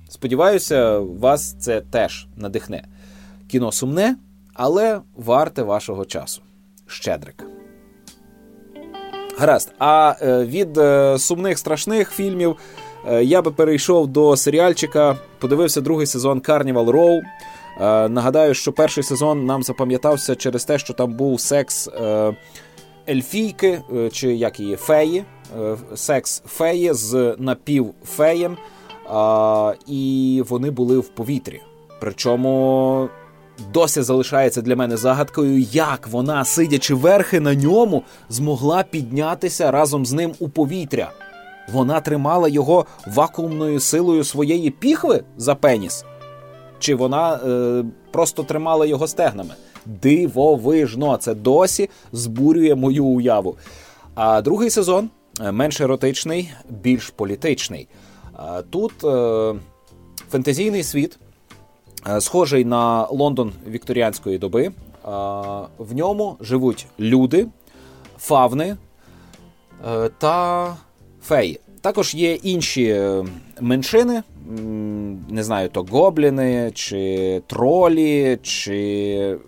Сподіваюся, 0.08 0.98
вас 0.98 1.56
це 1.58 1.80
теж 1.80 2.28
надихне. 2.36 2.84
Кіно 3.54 3.72
сумне, 3.72 4.16
але 4.54 5.00
варте 5.16 5.62
вашого 5.62 6.04
часу. 6.04 6.42
Щедрик. 6.86 7.44
Гаразд. 9.38 9.72
А 9.78 10.14
е, 10.22 10.44
від 10.44 10.78
е, 10.78 11.18
сумних 11.18 11.58
страшних 11.58 12.10
фільмів 12.10 12.56
е, 13.08 13.24
я 13.24 13.42
би 13.42 13.50
перейшов 13.50 14.06
до 14.06 14.36
серіальчика. 14.36 15.16
Подивився 15.38 15.80
другий 15.80 16.06
сезон 16.06 16.40
Carnival 16.40 16.90
Row. 16.90 17.20
Нагадаю, 18.08 18.54
що 18.54 18.72
перший 18.72 19.04
сезон 19.04 19.46
нам 19.46 19.62
запам'ятався 19.62 20.34
через 20.34 20.64
те, 20.64 20.78
що 20.78 20.92
там 20.92 21.12
був 21.12 21.40
секс 21.40 21.88
ельфійки, 23.08 23.82
чи 24.12 24.34
як 24.34 24.60
її 24.60 24.76
феї, 24.76 25.24
секс 25.94 26.42
феї 26.46 26.92
з 26.92 27.36
напівфеєм, 27.38 28.56
і 29.86 30.42
вони 30.48 30.70
були 30.70 30.98
в 30.98 31.08
повітрі. 31.08 31.60
Причому 32.00 33.08
досі 33.72 34.02
залишається 34.02 34.62
для 34.62 34.76
мене 34.76 34.96
загадкою, 34.96 35.60
як 35.60 36.08
вона, 36.08 36.44
сидячи 36.44 36.94
верхи 36.94 37.40
на 37.40 37.54
ньому, 37.54 38.02
змогла 38.28 38.82
піднятися 38.82 39.70
разом 39.70 40.06
з 40.06 40.12
ним 40.12 40.34
у 40.38 40.48
повітря. 40.48 41.10
Вона 41.72 42.00
тримала 42.00 42.48
його 42.48 42.86
вакуумною 43.06 43.80
силою 43.80 44.24
своєї 44.24 44.70
піхви 44.70 45.24
за 45.36 45.54
пеніс? 45.54 46.04
Чи 46.78 46.94
вона 46.94 47.34
е, 47.34 47.84
просто 48.10 48.42
тримала 48.42 48.86
його 48.86 49.06
стегнами? 49.06 49.54
Дивовижно, 49.86 51.16
це 51.16 51.34
досі 51.34 51.90
збурює 52.12 52.74
мою 52.74 53.04
уяву. 53.04 53.56
А 54.14 54.42
другий 54.42 54.70
сезон 54.70 55.10
е, 55.40 55.52
менш 55.52 55.80
еротичний, 55.80 56.52
більш 56.70 57.10
політичний. 57.10 57.88
Тут 58.70 59.04
е, 59.04 59.54
фентезійний 60.30 60.82
світ 60.82 61.18
схожий 62.20 62.64
на 62.64 63.06
Лондон 63.06 63.52
вікторіанської 63.68 64.38
доби. 64.38 64.64
Е, 64.64 64.72
в 65.78 65.94
ньому 65.94 66.36
живуть 66.40 66.86
люди, 67.00 67.46
фавни 68.18 68.76
е, 69.88 70.08
та 70.18 70.76
феї. 71.22 71.60
Також 71.80 72.14
є 72.14 72.34
інші 72.34 73.04
меншини, 73.60 74.22
не 75.28 75.44
знаю, 75.44 75.68
то 75.68 75.82
гобліни, 75.82 76.70
чи 76.74 77.42
тролі, 77.46 78.38
чи. 78.42 79.38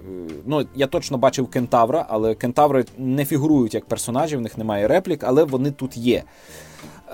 Ну, 0.47 0.67
я 0.75 0.87
точно 0.87 1.19
бачив 1.19 1.47
кентавра, 1.47 2.07
але 2.09 2.35
кентаври 2.35 2.85
не 2.99 3.25
фігурують 3.25 3.75
як 3.75 3.85
персонажі, 3.85 4.37
в 4.37 4.41
них 4.41 4.59
немає 4.59 4.89
реплік, 4.89 5.25
але 5.25 5.45
вони 5.45 5.71
тут 5.71 5.97
є. 5.97 6.23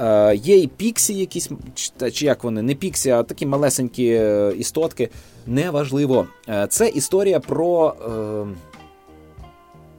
Е, 0.01 0.34
Є 0.36 0.59
і 0.59 0.66
піксі, 0.66 1.14
якісь, 1.14 1.51
чи 2.12 2.26
як 2.26 2.45
вони, 2.45 2.62
не 2.62 2.74
піксі, 2.74 3.11
а 3.11 3.22
такі 3.22 3.47
малесенькі 3.47 4.07
е, 4.07 4.53
істотки. 4.59 5.09
Неважливо. 5.47 6.26
Е, 6.49 6.66
це 6.66 6.88
історія 6.88 7.40
про. 7.40 7.95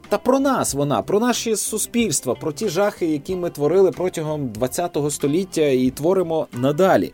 Та 0.09 0.17
про 0.17 0.39
нас 0.39 0.73
вона, 0.73 1.01
про 1.01 1.19
наші 1.19 1.55
суспільства, 1.55 2.35
про 2.35 2.51
ті 2.51 2.69
жахи, 2.69 3.05
які 3.05 3.35
ми 3.35 3.49
творили 3.49 3.91
протягом 3.91 4.53
ХХ 4.53 5.11
століття 5.11 5.61
і 5.61 5.89
творимо 5.89 6.47
надалі. 6.53 7.13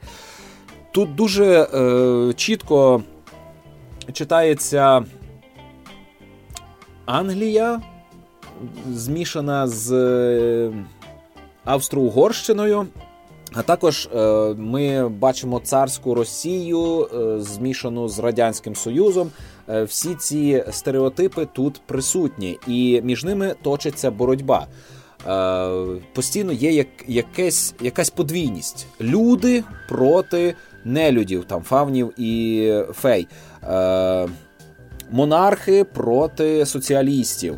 Тут 0.92 1.16
дуже 1.16 1.46
е, 1.46 2.34
чітко 2.34 3.04
читається 4.14 5.06
Англія, 7.06 7.82
змішана 8.94 9.68
з. 9.68 9.92
Австро-Угорщиною. 11.70 12.88
А 13.54 13.62
також 13.62 14.10
е, 14.16 14.20
ми 14.58 15.10
бачимо 15.10 15.62
царську 15.64 16.16
Росію, 16.16 17.08
е, 17.14 17.42
змішану 17.42 18.08
з 18.08 18.20
Радянським 18.20 18.76
Союзом. 18.76 19.32
Е, 19.70 19.84
всі 19.84 20.16
ці 20.16 20.64
стереотипи 20.72 21.48
тут 21.54 21.82
присутні, 21.86 22.58
і 22.68 23.02
між 23.04 23.24
ними 23.24 23.56
точиться 23.62 24.12
боротьба. 24.12 24.68
Постійно 26.14 26.52
є 26.52 26.72
як, 26.72 26.88
якесь, 27.08 27.74
якась 27.82 28.10
подвійність: 28.10 28.88
люди 29.02 29.64
проти 29.90 30.56
нелюдів, 30.86 31.46
там 31.46 31.62
фавнів 31.62 32.20
і 32.20 32.74
фей, 32.94 33.28
монархи 35.12 35.84
проти 35.84 36.66
соціалістів. 36.66 37.58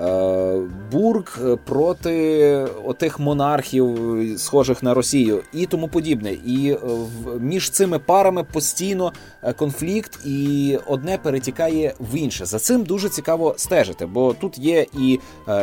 Е, 0.00 0.60
Бург 0.92 1.38
е, 1.44 1.56
проти 1.56 2.66
отих 2.84 3.20
монархів, 3.20 3.98
схожих 4.36 4.82
на 4.82 4.94
Росію, 4.94 5.42
і 5.52 5.66
тому 5.66 5.88
подібне. 5.88 6.32
І 6.46 6.70
е, 6.70 6.78
між 7.40 7.70
цими 7.70 7.98
парами 7.98 8.44
постійно 8.44 9.12
конфлікт, 9.56 10.26
і 10.26 10.78
одне 10.86 11.18
перетікає 11.18 11.94
в 12.00 12.16
інше. 12.16 12.46
За 12.46 12.58
цим 12.58 12.84
дуже 12.84 13.08
цікаво 13.08 13.54
стежити, 13.56 14.06
бо 14.06 14.32
тут 14.32 14.58
є 14.58 14.86
і 14.98 15.18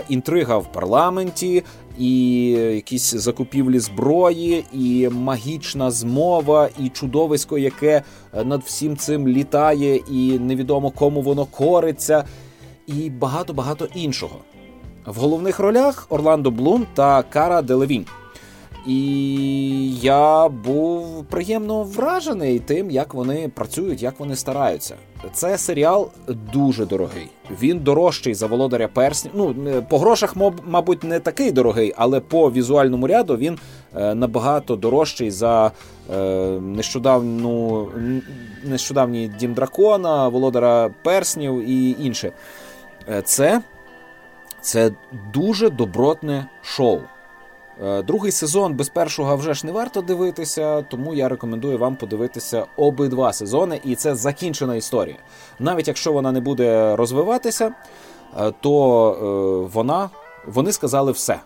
інтрига 0.09 0.57
в 0.57 0.71
парламенті, 0.71 1.63
і 1.97 2.47
якісь 2.51 3.15
закупівлі 3.15 3.79
зброї, 3.79 4.65
і 4.73 5.09
магічна 5.09 5.91
змова, 5.91 6.69
і 6.79 6.89
чудовисько, 6.89 7.57
яке 7.57 8.01
над 8.43 8.61
всім 8.61 8.97
цим 8.97 9.27
літає, 9.27 9.95
і 9.95 10.39
невідомо 10.39 10.91
кому 10.91 11.21
воно 11.21 11.45
кориться 11.45 12.23
і 12.87 13.09
багато-багато 13.09 13.87
іншого. 13.95 14.35
В 15.05 15.15
головних 15.15 15.59
ролях 15.59 16.07
Орландо 16.09 16.51
Блум 16.51 16.87
та 16.93 17.23
Кара 17.23 17.61
Делевін. 17.61 18.05
І 18.87 19.99
я 19.99 20.49
був 20.49 21.25
приємно 21.25 21.83
вражений 21.83 22.59
тим, 22.59 22.91
як 22.91 23.13
вони 23.13 23.51
працюють, 23.55 24.03
як 24.03 24.19
вони 24.19 24.35
стараються. 24.35 24.95
Це 25.33 25.57
серіал 25.57 26.09
дуже 26.53 26.85
дорогий. 26.85 27.27
Він 27.61 27.79
дорожчий 27.79 28.33
за 28.33 28.47
володаря 28.47 28.87
перснів. 28.87 29.33
Ну 29.35 29.83
по 29.89 29.99
грошах, 29.99 30.35
мабуть, 30.65 31.03
не 31.03 31.19
такий 31.19 31.51
дорогий, 31.51 31.93
але 31.97 32.19
по 32.19 32.51
візуальному 32.51 33.07
ряду 33.07 33.37
він 33.37 33.59
е, 33.95 34.15
набагато 34.15 34.75
дорожчий 34.75 35.31
за 35.31 35.71
е, 36.13 36.19
нещодавну 36.61 37.87
нещодавній 38.63 39.31
дім 39.39 39.53
дракона, 39.53 40.27
володаря 40.27 40.89
перснів 41.03 41.69
і 41.69 41.95
інше. 41.99 42.31
Е, 43.09 43.21
це, 43.21 43.61
це 44.61 44.91
дуже 45.33 45.69
добротне 45.69 46.47
шоу. 46.61 46.99
Е, 47.83 48.01
другий 48.01 48.31
сезон 48.31 48.73
без 48.73 48.89
першого 48.89 49.35
вже 49.35 49.53
ж 49.53 49.65
не 49.65 49.71
варто 49.71 50.01
дивитися, 50.01 50.81
тому 50.81 51.13
я 51.13 51.29
рекомендую 51.29 51.77
вам 51.77 51.95
подивитися 51.95 52.65
обидва 52.77 53.33
сезони, 53.33 53.81
і 53.83 53.95
це 53.95 54.15
закінчена 54.15 54.75
історія. 54.75 55.17
Навіть 55.59 55.87
якщо 55.87 56.13
вона 56.13 56.31
не 56.31 56.39
буде 56.39 56.95
розвиватися, 56.95 57.71
е, 58.39 58.53
то 58.61 59.69
вона 59.73 60.09
вони 60.45 60.71
сказали 60.71 61.11
все. 61.11 61.39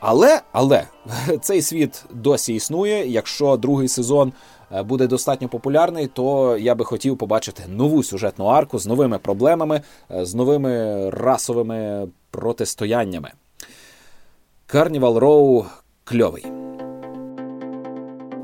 Але 0.00 0.40
але 0.52 0.84
цей 1.40 1.62
світ 1.62 2.04
досі 2.10 2.54
існує. 2.54 3.08
Якщо 3.08 3.56
другий 3.56 3.88
сезон 3.88 4.32
буде 4.70 5.06
достатньо 5.06 5.48
популярний, 5.48 6.06
то 6.06 6.56
я 6.58 6.74
би 6.74 6.84
хотів 6.84 7.18
побачити 7.18 7.62
нову 7.68 8.02
сюжетну 8.02 8.44
арку 8.44 8.78
з 8.78 8.86
новими 8.86 9.18
проблемами, 9.18 9.80
з 10.10 10.34
новими 10.34 11.10
расовими 11.10 12.08
протистояннями. 12.30 13.30
Карнівал 14.66 15.18
Роу 15.18 15.64
кльовий. 16.04 16.46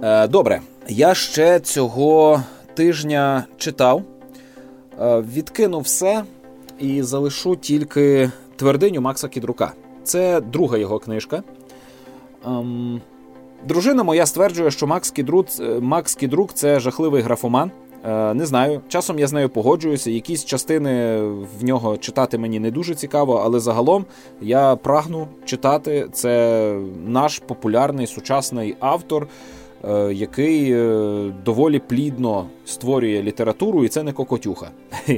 Е, 0.03 0.29
Добре, 0.29 0.61
я 0.89 1.14
ще 1.14 1.61
цього 1.61 2.43
тижня 2.75 3.45
читав, 3.57 4.03
е, 5.01 5.20
відкинув 5.20 5.83
все 5.83 6.25
і 6.79 7.03
залишу 7.03 7.57
тільки 7.57 8.31
твердиню 8.57 9.01
Макса 9.01 9.29
Кідрука. 9.29 9.72
Це 10.05 10.41
друга 10.41 10.79
його 10.79 10.99
книжка. 10.99 11.43
Дружина 13.69 14.03
моя 14.03 14.27
стверджує, 14.27 14.71
що 14.71 14.87
Макс 14.87 15.11
Кідрук, 15.11 15.47
Макс 15.81 16.15
Кідрук 16.15 16.55
це 16.55 16.81
жахливий 16.81 17.23
графоман. 17.23 17.71
Е, 18.05 18.35
не 18.35 18.47
знаю. 18.47 18.81
Часом 18.89 19.19
я 19.19 19.27
з 19.27 19.33
нею 19.33 19.49
погоджуюся. 19.49 20.11
Якісь 20.11 20.45
частини 20.45 21.21
в 21.61 21.65
нього 21.65 21.97
читати 21.97 22.39
мені 22.39 22.61
не 22.61 22.71
дуже 22.71 22.95
цікаво, 22.95 23.43
але 23.45 23.61
загалом 23.61 24.05
я 24.41 24.77
прагну 24.77 25.29
читати. 25.45 26.09
Це 26.12 26.75
наш 27.07 27.39
популярний 27.39 28.07
сучасний 28.07 28.77
автор, 28.81 29.29
е, 29.85 30.12
який 30.12 30.73
е, 30.73 31.33
доволі 31.45 31.79
плідно 31.79 32.47
створює 32.65 33.23
літературу, 33.23 33.85
і 33.85 33.89
це 33.89 34.03
не 34.03 34.12
кокотюха. 34.12 34.71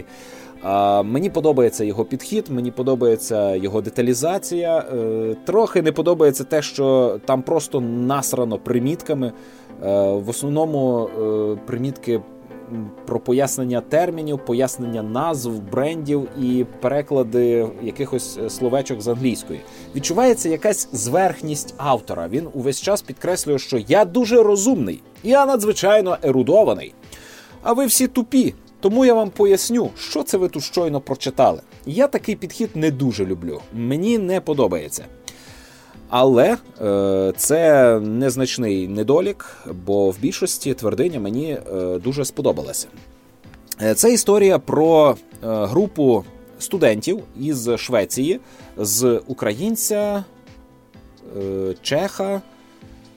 Мені 1.04 1.30
подобається 1.30 1.84
його 1.84 2.04
підхід, 2.04 2.48
мені 2.50 2.70
подобається 2.70 3.54
його 3.54 3.80
деталізація. 3.80 4.84
Трохи 5.44 5.82
не 5.82 5.92
подобається 5.92 6.44
те, 6.44 6.62
що 6.62 7.18
там 7.24 7.42
просто 7.42 7.80
насрано 7.80 8.58
примітками. 8.58 9.32
В 9.80 10.28
основному 10.28 11.08
примітки 11.66 12.20
про 13.06 13.20
пояснення 13.20 13.80
термінів, 13.80 14.44
пояснення 14.44 15.02
назв, 15.02 15.52
брендів 15.72 16.28
і 16.40 16.66
переклади 16.80 17.68
якихось 17.82 18.38
е, 18.44 18.50
словечок 18.50 19.00
з 19.00 19.08
англійської. 19.08 19.60
Відчувається 19.94 20.48
якась 20.48 20.88
зверхність 20.92 21.74
автора. 21.76 22.28
Він 22.28 22.48
увесь 22.52 22.82
час 22.82 23.02
підкреслює, 23.02 23.58
що 23.58 23.78
я 23.78 24.04
дуже 24.04 24.42
розумний, 24.42 25.02
я 25.22 25.46
надзвичайно 25.46 26.18
ерудований. 26.22 26.94
А 27.62 27.72
ви 27.72 27.86
всі 27.86 28.06
тупі. 28.08 28.54
Тому 28.86 29.04
я 29.04 29.14
вам 29.14 29.30
поясню, 29.30 29.90
що 29.98 30.22
це 30.22 30.38
ви 30.38 30.48
тут 30.48 30.62
щойно 30.62 31.00
прочитали. 31.00 31.60
Я 31.86 32.06
такий 32.06 32.36
підхід 32.36 32.70
не 32.74 32.90
дуже 32.90 33.26
люблю. 33.26 33.60
Мені 33.72 34.18
не 34.18 34.40
подобається. 34.40 35.04
Але 36.08 36.56
е, 36.80 37.32
це 37.36 38.00
незначний 38.00 38.88
недолік, 38.88 39.66
бо 39.86 40.10
в 40.10 40.18
більшості 40.18 40.74
твердиня 40.74 41.20
мені 41.20 41.50
е, 41.50 41.98
дуже 41.98 42.24
сподобалася. 42.24 42.88
Е, 43.82 43.94
це 43.94 44.12
історія 44.12 44.58
про 44.58 45.10
е, 45.10 45.16
групу 45.42 46.24
студентів 46.58 47.22
із 47.40 47.70
Швеції, 47.76 48.40
з 48.76 49.20
українця, 49.26 50.24
е, 51.38 51.74
чеха, 51.82 52.42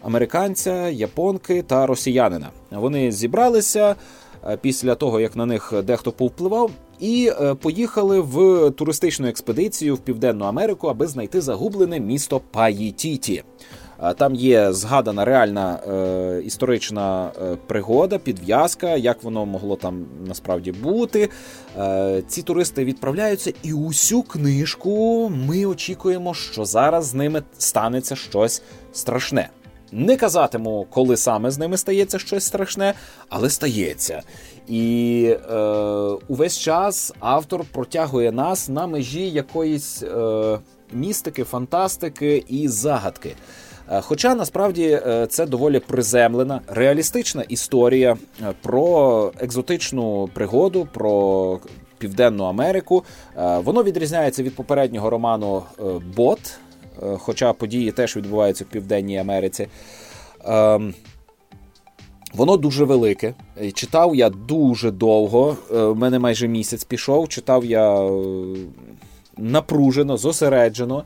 американця, 0.02 0.90
японки 0.90 1.62
та 1.62 1.86
росіянина. 1.86 2.50
Вони 2.72 3.12
зібралися 3.12 3.96
після 4.62 4.96
того, 4.96 5.20
як 5.20 5.36
на 5.36 5.46
них 5.46 5.74
дехто 5.84 6.12
повпливав, 6.12 6.72
і 7.00 7.32
е, 7.42 7.56
поїхали 7.56 8.20
в 8.20 8.70
туристичну 8.72 9.28
експедицію 9.28 9.96
в 9.96 10.00
Південну 10.00 10.46
Америку, 10.46 10.88
аби 10.88 11.08
знайти 11.08 11.42
загублене 11.42 12.00
місто 12.00 12.42
Паїтіті. 12.52 13.44
Там 14.18 14.36
є 14.36 14.74
згадана 14.74 15.26
реальна 15.26 15.80
е, 15.88 16.42
історична 16.46 17.32
е, 17.42 17.58
пригода, 17.68 18.18
підв'язка, 18.18 18.96
як 18.96 19.24
воно 19.24 19.46
могло 19.46 19.76
там 19.76 20.06
насправді 20.28 20.72
бути. 20.72 21.30
Е, 21.78 22.24
ці 22.28 22.42
туристи 22.42 22.86
відправляються, 22.86 23.54
і 23.64 23.74
усю 23.74 24.24
книжку 24.24 25.30
ми 25.48 25.66
очікуємо, 25.66 26.34
що 26.34 26.66
зараз 26.66 27.06
з 27.06 27.14
ними 27.14 27.44
станеться 27.58 28.16
щось 28.16 28.62
страшне. 28.92 29.50
Не 29.92 30.18
казатиму, 30.18 30.88
коли 30.90 31.18
саме 31.18 31.52
з 31.52 31.58
ними 31.58 31.78
стається 31.78 32.20
щось 32.20 32.46
страшне, 32.46 32.94
але 33.30 33.50
стається. 33.50 34.22
І 34.68 35.36
е, 35.52 35.58
увесь 36.28 36.60
час 36.60 37.14
автор 37.20 37.66
протягує 37.72 38.32
нас 38.32 38.70
на 38.70 38.88
межі 38.88 39.30
якоїсь 39.30 40.04
е, 40.04 40.60
містики, 40.94 41.44
фантастики 41.44 42.44
і 42.48 42.68
загадки. 42.68 43.36
Е, 43.92 44.02
хоча 44.02 44.36
насправді 44.36 45.02
е, 45.08 45.28
це 45.30 45.46
доволі 45.46 45.80
приземлена, 45.80 46.62
реалістична 46.68 47.44
історія 47.48 48.18
е, 48.42 48.54
про 48.62 49.32
екзотичну 49.40 50.30
пригоду, 50.34 50.88
про 50.94 51.60
Південну 51.98 52.44
Америку. 52.44 53.04
Воно 53.36 53.84
відрізняється 53.84 54.44
від 54.44 54.56
попереднього 54.56 55.10
роману 55.10 55.64
Бот, 56.16 56.40
хоча 57.18 57.54
події 57.54 57.92
теж 57.92 58.16
відбуваються 58.18 58.64
в 58.64 58.68
Південній 58.68 59.18
Америці. 59.18 59.68
Ем, 60.46 60.94
Воно 62.34 62.58
дуже 62.58 62.84
велике. 62.84 63.34
Читав 63.74 64.16
я 64.16 64.30
дуже 64.30 64.92
довго. 64.92 65.58
У 65.70 65.76
е, 65.76 65.94
мене 65.94 66.20
майже 66.20 66.48
місяць 66.48 66.84
пішов. 66.84 67.30
Читав 67.30 67.66
я 67.66 68.06
е, 68.06 68.12
напружено, 69.38 70.18
зосереджено. 70.18 71.04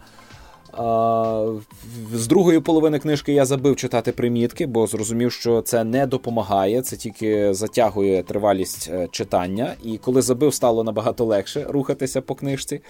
З 2.13 2.27
другої 2.27 2.59
половини 2.59 2.99
книжки 2.99 3.33
я 3.33 3.45
забив 3.45 3.75
читати 3.75 4.11
примітки, 4.11 4.65
бо 4.65 4.87
зрозумів, 4.87 5.31
що 5.31 5.61
це 5.61 5.83
не 5.83 6.07
допомагає, 6.07 6.81
це 6.81 6.97
тільки 6.97 7.53
затягує 7.53 8.23
тривалість 8.23 8.89
е, 8.93 9.07
читання. 9.11 9.73
І 9.83 9.97
коли 9.97 10.21
забив, 10.21 10.53
стало 10.53 10.83
набагато 10.83 11.25
легше 11.25 11.65
рухатися 11.69 12.21
по 12.21 12.35
книжці. 12.35 12.81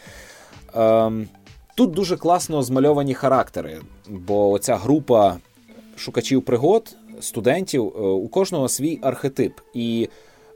Тут 1.76 1.91
дуже 1.91 2.17
класно 2.17 2.63
змальовані 2.63 3.13
характери, 3.13 3.82
бо 4.09 4.51
оця 4.51 4.76
група 4.76 5.38
шукачів 5.95 6.41
пригод 6.41 6.95
студентів, 7.19 7.93
е, 7.95 7.99
у 7.99 8.28
кожного 8.28 8.69
свій 8.69 8.99
архетип. 9.01 9.53
І 9.74 10.09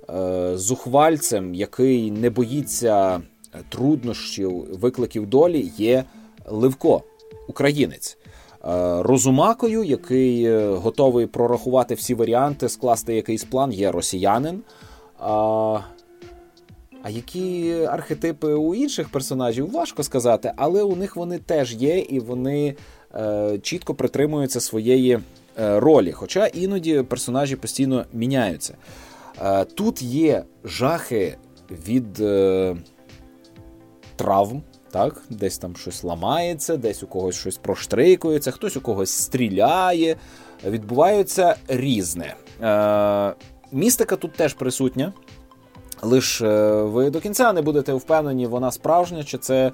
е, 0.09 0.51
зухвальцем, 0.57 1.53
який 1.53 2.11
не 2.11 2.29
боїться 2.29 3.21
труднощів, 3.69 4.79
викликів 4.79 5.27
долі, 5.27 5.71
є 5.77 6.03
Ливко, 6.45 7.03
українець. 7.47 8.17
Е, 8.65 9.03
розумакою, 9.03 9.83
який 9.83 10.57
готовий 10.67 11.27
прорахувати 11.27 11.95
всі 11.95 12.13
варіанти, 12.13 12.69
скласти 12.69 13.15
якийсь 13.15 13.43
план, 13.43 13.71
є 13.71 13.91
росіянин. 13.91 14.61
А 17.07 17.09
які 17.09 17.73
архетипи 17.89 18.47
у 18.47 18.75
інших 18.75 19.09
персонажів 19.09 19.71
важко 19.71 20.03
сказати, 20.03 20.51
але 20.55 20.83
у 20.83 20.95
них 20.95 21.15
вони 21.15 21.39
теж 21.39 21.73
є, 21.73 21.99
і 21.99 22.19
вони 22.19 22.75
е, 23.15 23.59
чітко 23.61 23.93
притримуються 23.95 24.59
своєї 24.59 25.19
Е, 25.59 25.79
ролі, 25.79 26.11
хоча 26.11 26.47
іноді 26.47 27.01
персонажі 27.01 27.55
постійно 27.55 28.05
міняються. 28.13 28.77
Е, 29.41 29.65
тут 29.65 30.01
є 30.01 30.43
жахи 30.63 31.37
від 31.87 32.19
е, 32.19 32.75
травм, 34.15 34.63
так? 34.91 35.21
десь 35.29 35.57
там 35.57 35.75
щось 35.75 36.03
ламається, 36.03 36.77
десь 36.77 37.03
у 37.03 37.07
когось 37.07 37.35
щось 37.35 37.57
проштрикується, 37.57 38.51
хтось 38.51 38.77
у 38.77 38.81
когось 38.81 39.09
стріляє. 39.09 40.15
Відбувається 40.65 41.55
різне. 41.67 42.35
Містика 43.71 44.15
тут 44.15 44.33
теж 44.33 44.53
присутня. 44.53 45.13
Лиш 46.01 46.41
ви 46.81 47.09
до 47.09 47.19
кінця 47.19 47.53
не 47.53 47.61
будете 47.61 47.93
впевнені, 47.93 48.47
вона 48.47 48.71
справжня, 48.71 49.23
чи 49.23 49.37
це 49.37 49.71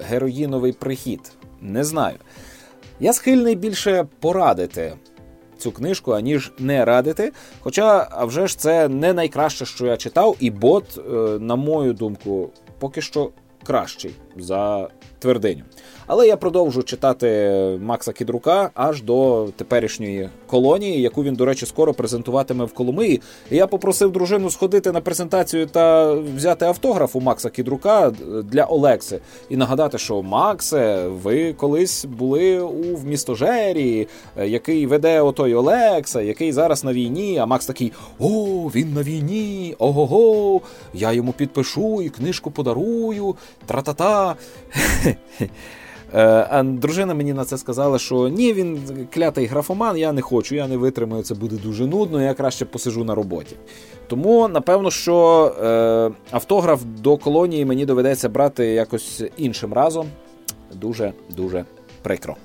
героїновий 0.00 0.72
прихід. 0.72 1.32
Не 1.60 1.84
знаю. 1.84 2.16
Я 3.00 3.12
схильний 3.12 3.54
більше 3.54 4.06
порадити 4.20 4.92
цю 5.58 5.72
книжку, 5.72 6.12
аніж 6.12 6.52
не 6.58 6.84
радити. 6.84 7.32
Хоча, 7.60 8.08
а 8.10 8.24
вже 8.24 8.46
ж 8.46 8.58
це 8.58 8.88
не 8.88 9.12
найкраще, 9.12 9.66
що 9.66 9.86
я 9.86 9.96
читав, 9.96 10.36
і 10.40 10.50
бот, 10.50 10.98
е, 10.98 11.10
на 11.38 11.56
мою 11.56 11.92
думку, 11.92 12.50
поки 12.78 13.00
що 13.02 13.30
кращий 13.64 14.14
за 14.36 14.88
твердиню. 15.18 15.62
Але 16.08 16.26
я 16.26 16.36
продовжу 16.36 16.82
читати 16.82 17.28
Макса 17.82 18.12
Кідрука 18.12 18.70
аж 18.74 19.02
до 19.02 19.48
теперішньої 19.56 20.28
колонії, 20.46 21.00
яку 21.00 21.22
він, 21.22 21.34
до 21.34 21.44
речі, 21.44 21.66
скоро 21.66 21.94
презентуватиме 21.94 22.64
в 22.64 22.72
Коломиї. 22.72 23.20
Я 23.50 23.66
попросив 23.66 24.12
дружину 24.12 24.50
сходити 24.50 24.92
на 24.92 25.00
презентацію 25.00 25.66
та 25.66 26.12
взяти 26.12 26.64
автограф 26.64 27.16
у 27.16 27.20
Макса 27.20 27.50
Кідрука 27.50 28.12
для 28.44 28.64
Олекси 28.64 29.20
і 29.48 29.56
нагадати, 29.56 29.98
що 29.98 30.22
Максе, 30.22 31.08
ви 31.08 31.52
колись 31.52 32.04
були 32.04 32.60
у 32.60 32.96
в 32.96 33.06
містожері, 33.06 34.08
який 34.44 34.86
веде 34.86 35.20
отой 35.20 35.54
Олекса, 35.54 36.20
який 36.20 36.52
зараз 36.52 36.84
на 36.84 36.92
війні. 36.92 37.38
А 37.38 37.46
Макс 37.46 37.66
такий: 37.66 37.92
О, 38.18 38.28
він 38.74 38.92
на 38.94 39.02
війні! 39.02 39.74
Ого, 39.78 40.06
го 40.06 40.60
я 40.94 41.12
йому 41.12 41.32
підпишу 41.32 42.02
і 42.02 42.08
книжку 42.08 42.50
подарую. 42.50 43.36
Тра-та-та. 43.66 44.36
Е, 46.14 46.46
а 46.50 46.62
дружина 46.62 47.14
мені 47.14 47.32
на 47.32 47.44
це 47.44 47.58
сказала, 47.58 47.98
що 47.98 48.28
ні, 48.28 48.52
він 48.52 48.80
клятий 49.14 49.46
графоман, 49.46 49.96
я 49.96 50.12
не 50.12 50.22
хочу, 50.22 50.54
я 50.54 50.68
не 50.68 50.76
витримаю, 50.76 51.22
це 51.22 51.34
буде 51.34 51.56
дуже 51.56 51.86
нудно, 51.86 52.22
я 52.22 52.34
краще 52.34 52.64
посижу 52.64 53.04
на 53.04 53.14
роботі. 53.14 53.56
Тому, 54.06 54.48
напевно, 54.48 54.90
що 54.90 55.46
е, 55.62 56.10
автограф 56.30 56.82
до 56.84 57.16
колонії 57.16 57.64
мені 57.64 57.86
доведеться 57.86 58.28
брати 58.28 58.66
якось 58.66 59.22
іншим 59.36 59.72
разом. 59.72 60.06
Дуже-дуже 60.74 61.64
прикро. 62.02 62.36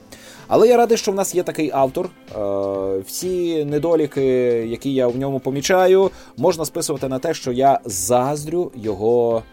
Але 0.47 0.68
я 0.68 0.78
радий, 0.78 0.97
що 0.97 1.11
в 1.11 1.16
нас 1.16 1.36
є 1.36 1.43
такий 1.43 1.72
автор. 1.74 2.09
Е, 2.36 2.99
всі 3.07 3.66
недоліки, 3.66 4.24
які 4.68 4.93
я 4.93 5.07
в 5.07 5.18
ньому 5.18 5.39
помічаю, 5.39 6.11
можна 6.38 6.66
списувати 6.66 7.07
на 7.07 7.20
те, 7.20 7.34
що 7.34 7.51
я 7.51 7.80
заздрю 7.86 8.72
його 8.76 9.43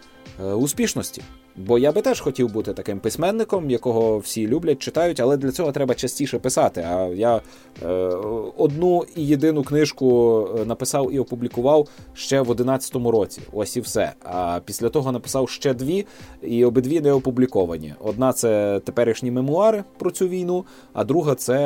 е, 0.43 0.53
успішності. 0.53 1.21
Бо 1.55 1.79
я 1.79 1.91
би 1.91 2.01
теж 2.01 2.19
хотів 2.19 2.51
бути 2.51 2.73
таким 2.73 2.99
письменником, 2.99 3.69
якого 3.69 4.17
всі 4.17 4.47
люблять, 4.47 4.79
читають, 4.79 5.19
але 5.19 5.37
для 5.37 5.51
цього 5.51 5.71
треба 5.71 5.95
частіше 5.95 6.39
писати. 6.39 6.87
А 6.89 7.05
я 7.05 7.41
е, 7.83 7.87
одну 8.57 9.05
і 9.15 9.27
єдину 9.27 9.63
книжку 9.63 10.47
е, 10.59 10.65
написав 10.65 11.13
і 11.13 11.19
опублікував 11.19 11.87
ще 12.13 12.41
в 12.41 12.51
11-му 12.51 13.11
році. 13.11 13.41
Ось 13.53 13.77
і 13.77 13.81
все. 13.81 14.13
А 14.23 14.59
після 14.65 14.89
того 14.89 15.11
написав 15.11 15.49
ще 15.49 15.73
дві, 15.73 16.05
і 16.41 16.65
обидві 16.65 17.01
не 17.01 17.11
опубліковані. 17.11 17.93
Одна 17.99 18.33
це 18.33 18.81
теперішні 18.85 19.31
мемуари 19.31 19.83
про 19.97 20.11
цю 20.11 20.27
війну, 20.27 20.65
а 20.93 21.03
друга 21.03 21.35
це. 21.35 21.57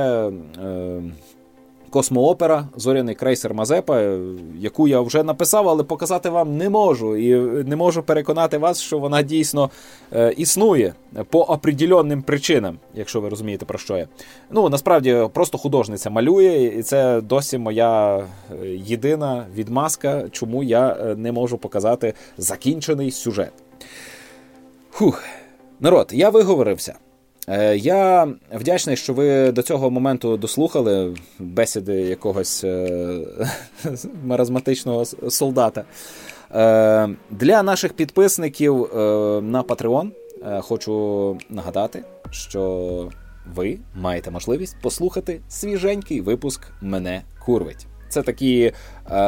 Е, 0.64 1.02
космоопера 1.96 2.68
Зоряний 2.76 3.16
крейсер 3.16 3.54
Мазепа, 3.54 4.18
яку 4.60 4.88
я 4.88 5.02
вже 5.02 5.24
написав, 5.24 5.70
але 5.70 5.84
показати 5.84 6.30
вам 6.30 6.58
не 6.58 6.70
можу. 6.70 7.16
І 7.16 7.36
не 7.64 7.76
можу 7.76 8.04
переконати 8.04 8.58
вас, 8.58 8.82
що 8.82 9.00
вона 9.00 9.22
дійсно 9.22 9.70
е, 10.14 10.34
існує 10.38 10.94
по 11.30 11.42
определенним 11.42 12.22
причинам, 12.22 12.78
якщо 12.94 13.22
ви 13.22 13.30
розумієте, 13.30 13.66
про 13.66 13.78
що 13.78 13.98
я. 13.98 14.08
Ну, 14.52 14.70
насправді, 14.70 15.28
просто 15.34 15.58
художниця 15.58 16.10
малює, 16.10 16.74
і 16.78 16.84
це 16.84 17.22
досі 17.22 17.58
моя 17.58 18.18
е, 18.18 18.24
єдина 18.68 19.46
відмазка, 19.56 20.30
чому 20.32 20.64
я 20.64 20.98
е, 21.02 21.16
не 21.16 21.32
можу 21.32 21.58
показати 21.58 22.14
закінчений 22.38 23.12
сюжет. 23.12 23.54
Фух, 24.92 25.24
народ, 25.80 26.10
я 26.12 26.30
виговорився. 26.30 26.96
Е, 27.48 27.78
я 27.78 28.28
вдячний, 28.54 28.98
що 28.98 29.14
ви 29.14 29.52
до 29.52 29.62
цього 29.62 29.92
моменту 29.92 30.38
дослухали 30.38 31.16
бесіди 31.40 31.94
якогось 31.94 32.64
е, 32.64 33.20
маразматичного 34.24 35.06
солдата. 35.30 35.84
Е, 36.52 37.10
для 37.32 37.64
наших 37.64 37.94
підписників 37.94 38.90
на 39.44 39.64
Patreon 39.64 40.12
хочу 40.62 41.38
нагадати, 41.50 42.04
що 42.32 43.10
ви 43.56 43.80
маєте 43.96 44.32
можливість 44.32 44.76
послухати 44.82 45.42
свіженький 45.50 46.22
випуск 46.22 46.62
Мене 46.82 47.22
курвить. 47.46 47.88
Це 48.10 48.22
такі 48.22 48.72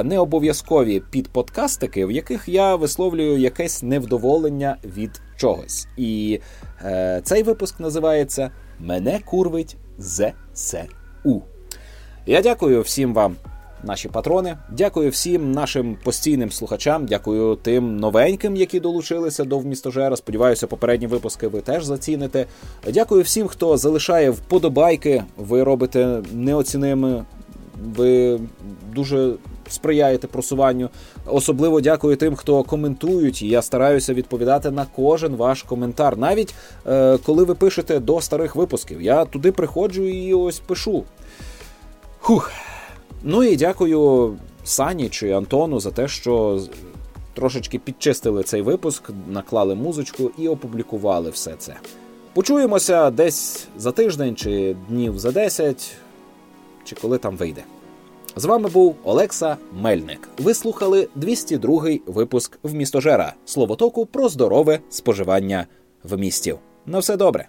необов'язкові 0.04 1.04
підподкастики, 1.12 2.06
в 2.06 2.12
яких 2.12 2.48
я 2.48 2.76
висловлюю 2.76 3.38
якесь 3.38 3.84
невдоволення 3.84 4.78
від 4.84 5.22
чогось. 5.38 5.88
І 5.98 6.40
е, 6.86 7.22
цей 7.24 7.44
випуск 7.44 7.80
називається 7.80 8.52
Мене 8.80 9.20
курвить 9.26 9.78
ЗСУ. 9.98 11.42
Я 12.26 12.42
дякую 12.42 12.82
всім 12.82 13.14
вам, 13.14 13.36
наші 13.84 14.10
патрони. 14.10 14.58
Дякую 14.72 15.10
всім 15.10 15.52
нашим 15.52 15.98
постійним 16.04 16.52
слухачам. 16.52 17.06
Дякую 17.06 17.56
тим 17.56 17.98
новеньким, 17.98 18.56
які 18.56 18.80
долучилися 18.80 19.44
до 19.44 19.60
вмістожера. 19.60 20.16
Сподіваюся, 20.16 20.68
попередні 20.68 21.08
випуски 21.08 21.48
ви 21.48 21.62
теж 21.62 21.84
заціните. 21.84 22.46
Дякую 22.94 23.24
всім, 23.24 23.48
хто 23.48 23.78
залишає 23.78 24.30
вподобайки. 24.30 25.24
Ви 25.38 25.64
робите 25.64 26.22
неоціними. 26.34 27.26
Ви 27.96 28.40
дуже 28.96 29.34
сприяєте 29.70 30.28
просуванню. 30.28 30.90
Особливо 31.26 31.82
дякую 31.82 32.16
тим, 32.16 32.36
хто 32.36 32.64
коментують. 32.64 33.42
Я 33.42 33.62
стараюся 33.62 34.14
відповідати 34.14 34.72
на 34.72 34.86
кожен 34.96 35.36
ваш 35.36 35.64
коментар. 35.64 36.18
Навіть 36.18 36.54
е, 36.88 37.18
коли 37.18 37.44
ви 37.44 37.56
пишете 37.56 38.00
до 38.00 38.22
старих 38.22 38.56
випусків, 38.56 39.02
я 39.02 39.26
туди 39.26 39.52
приходжу 39.52 40.04
і 40.04 40.34
ось 40.34 40.60
пишу. 40.60 41.04
Хух. 42.20 42.52
Ну 43.24 43.44
і 43.44 43.56
дякую 43.56 44.34
Сані 44.64 45.10
чи 45.10 45.32
Антону 45.32 45.80
за 45.80 45.92
те, 45.92 46.08
що 46.08 46.62
трошечки 47.34 47.80
підчистили 47.80 48.44
цей 48.44 48.62
випуск, 48.62 49.04
наклали 49.28 49.76
музичку 49.76 50.32
і 50.38 50.48
опублікували 50.48 51.30
все 51.30 51.54
це. 51.58 51.76
Почуємося 52.34 53.12
десь 53.12 53.68
за 53.78 53.92
тиждень 53.92 54.36
чи 54.36 54.76
днів 54.90 55.20
за 55.20 55.32
10, 55.32 55.92
чи 56.88 56.96
коли 56.96 57.18
там 57.18 57.38
вийде. 57.38 57.64
З 58.36 58.46
вами 58.46 58.70
був 58.70 58.96
Олекса 59.04 59.58
Мельник. 59.82 60.30
Ви 60.38 60.54
слухали 60.54 61.08
202-й 61.18 62.02
випуск 62.06 62.60
в 62.64 62.74
містожера 62.74 63.34
словотоку 63.46 64.06
про 64.06 64.30
здорове 64.30 64.80
споживання 64.90 65.68
в 66.04 66.18
місті. 66.18 66.56
На 66.86 67.00
все 67.00 67.18
добре. 67.18 67.48